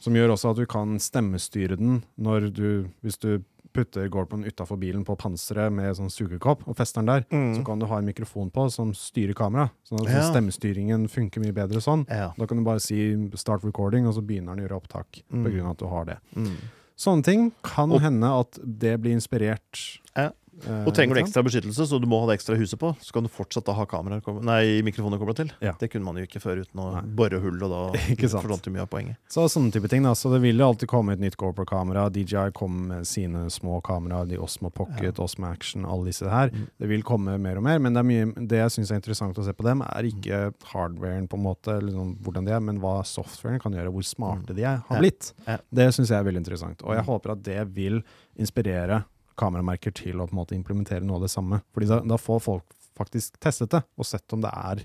[0.00, 2.68] Som gjør også at du kan stemmestyre den når du,
[3.04, 3.42] hvis du
[3.72, 7.52] putter GoProen utafor bilen på panseret med sånn sugekopp og fester den der, Mm.
[7.54, 9.70] så kan du ha en mikrofon på som styrer kameraet.
[9.86, 10.22] Sånn at Ja.
[10.32, 12.04] stemmestyringen funker mye bedre sånn.
[12.10, 12.32] Ja.
[12.36, 15.22] Da kan du bare si 'start recording', og så begynner den å gjøre opptak.
[15.32, 15.44] Mm.
[15.44, 16.18] På grunn av at du har det.
[16.34, 16.56] Mm.
[16.98, 20.00] Sånne ting kan Og- hende at det blir inspirert.
[20.16, 20.30] Ja.
[20.66, 23.12] Eh, Og trenger du ekstra beskyttelse, så du må ha det ekstra huset på, så
[23.12, 25.52] kan du fortsatt da ha kameraer, nei, mikrofoner kobla til.
[25.64, 25.72] Ja.
[25.80, 27.02] Det kunne man jo ikke før uten å Nei.
[27.16, 27.80] bore hull, og da
[28.20, 29.16] forsvant mye av poenget.
[29.30, 32.08] Så sånne type ting da, så det vil jo alltid komme et nytt GoPro-kamera.
[32.10, 36.50] DJI kom med sine små kameraer, de Osmo Pocket, Osmo Action, alle disse her.
[36.54, 36.66] Mm.
[36.80, 39.38] Det vil komme mer og mer, men det, er mye, det jeg syns er interessant
[39.38, 40.42] å se på dem, er ikke
[40.72, 44.54] hardwaren på en måte, sånn, hvordan de er, men hva softwaren kan gjøre, hvor smarte
[44.56, 45.00] de er, har Ja.
[45.00, 45.32] blitt.
[45.46, 45.56] Ja.
[45.72, 47.08] Det syns jeg er veldig interessant, og jeg Mm.
[47.10, 48.02] håper at det vil
[48.38, 49.04] inspirere
[49.40, 51.62] kameramerker til å på en måte implementere noe av det samme.
[51.74, 54.82] Fordi da, da får folk faktisk testet det, og sett om det er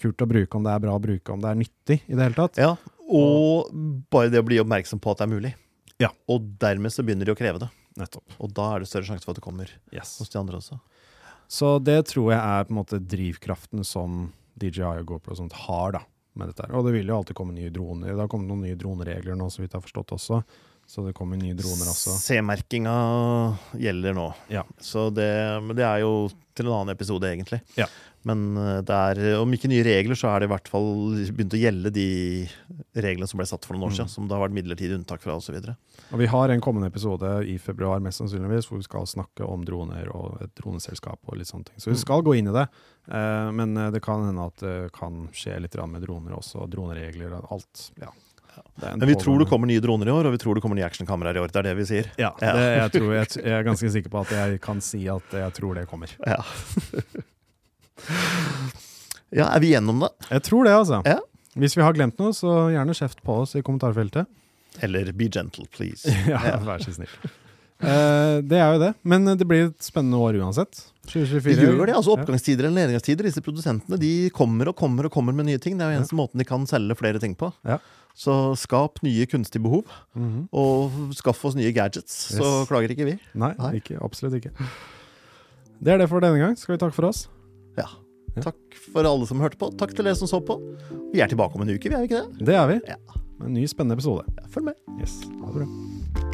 [0.00, 2.24] kult å bruke, om det er bra å bruke, om det er nyttig i det
[2.24, 2.56] hele tatt.
[2.62, 2.72] Ja,
[3.12, 3.68] og
[4.10, 5.52] bare det å bli oppmerksom på at det er mulig.
[6.00, 6.08] Ja.
[6.32, 7.68] Og dermed så begynner de å kreve det.
[8.00, 8.24] Nettopp.
[8.40, 10.14] Og da er det større sjanse for at det kommer Yes.
[10.22, 10.78] hos de andre også.
[11.52, 15.52] Så det tror jeg er på en måte drivkraften som DJI og GoPro og sånt
[15.66, 16.00] har da,
[16.40, 16.64] med dette.
[16.64, 16.72] her.
[16.78, 18.14] Og det vil jo alltid komme nye droner.
[18.14, 20.40] Det har kommet noen nye droneregler nå, så vidt jeg har forstått også.
[20.92, 22.12] Så det kommer nye droner også.
[22.20, 22.92] C-merkinga
[23.80, 24.26] gjelder nå.
[24.52, 24.64] Ja.
[24.82, 25.28] Så det,
[25.64, 27.62] men det er jo til en annen episode, egentlig.
[27.80, 27.86] Ja.
[28.28, 30.90] Men eh, det er, om ikke nye regler, så er det i hvert fall
[31.32, 32.04] begynt å gjelde de
[33.02, 33.96] reglene som ble satt for noen år Mm.
[34.02, 35.56] siden, som det har vært midlertidig unntak fra, osv.
[36.20, 40.12] Vi har en kommende episode i februar, mest sannsynligvis, hvor vi skal snakke om droner
[40.14, 41.80] og et droneselskap og litt sånne ting.
[41.82, 42.66] Så vi skal gå inn i det.
[43.08, 47.32] Eh, men eh, det kan hende at det kan skje litt med droner også, droneregler
[47.40, 47.88] og alt.
[47.98, 48.12] Ja.
[48.82, 50.86] Men vi tror det kommer nye droner i år, og vi tror det kommer nye
[50.88, 51.52] actionkameraer i år.
[51.52, 52.08] Det er det vi sier.
[52.20, 52.52] Ja, Ja.
[52.56, 55.56] Det, jeg, tror, jeg, jeg er ganske sikker på at jeg kan si at jeg
[55.58, 56.12] tror det kommer.
[56.26, 56.40] Ja.
[59.42, 60.12] ja, er vi gjennom det?
[60.30, 61.02] Jeg tror det, altså.
[61.08, 61.18] Ja.
[61.58, 64.28] Hvis vi har glemt noe, så gjerne kjeft på oss i kommentarfeltet.
[64.80, 66.08] Eller be gentle, please.
[66.32, 67.12] ja, vær så snill.
[67.82, 68.92] Uh, det er jo det.
[69.02, 70.84] Men det blir et spennende år uansett.
[71.10, 71.56] 2024.
[71.58, 73.26] Det gjør det, altså Oppgangstider eller nedgangstider.
[73.26, 75.76] Disse produsentene de kommer og kommer og kommer med nye ting.
[75.76, 77.50] Det er jo eneste måten de kan selge flere ting på.
[77.66, 77.80] Ja.
[78.14, 79.84] Så skap nye kunstige behov,
[80.14, 80.48] Mhm.
[80.52, 82.12] og skaff oss nye gadgets.
[82.36, 83.18] Så klager ikke vi.
[83.34, 83.72] Nei, Nei.
[83.80, 84.50] Ikke, absolutt ikke.
[85.82, 86.56] Det er det for denne gang.
[86.56, 87.28] Skal vi takke for oss?
[87.76, 87.86] Ja.
[88.36, 88.42] Ja.
[88.42, 88.56] Takk
[88.92, 89.70] for alle som hørte på.
[89.76, 90.56] Takk til dere som så på.
[91.12, 92.46] Vi er tilbake om en uke, vi er ikke det?
[92.46, 92.80] Det er vi.
[92.88, 92.96] Ja.
[93.44, 94.24] En ny spennende episode.
[94.38, 94.74] Ja, følg med.
[95.00, 95.20] Yes.
[95.40, 96.31] Ha det bra.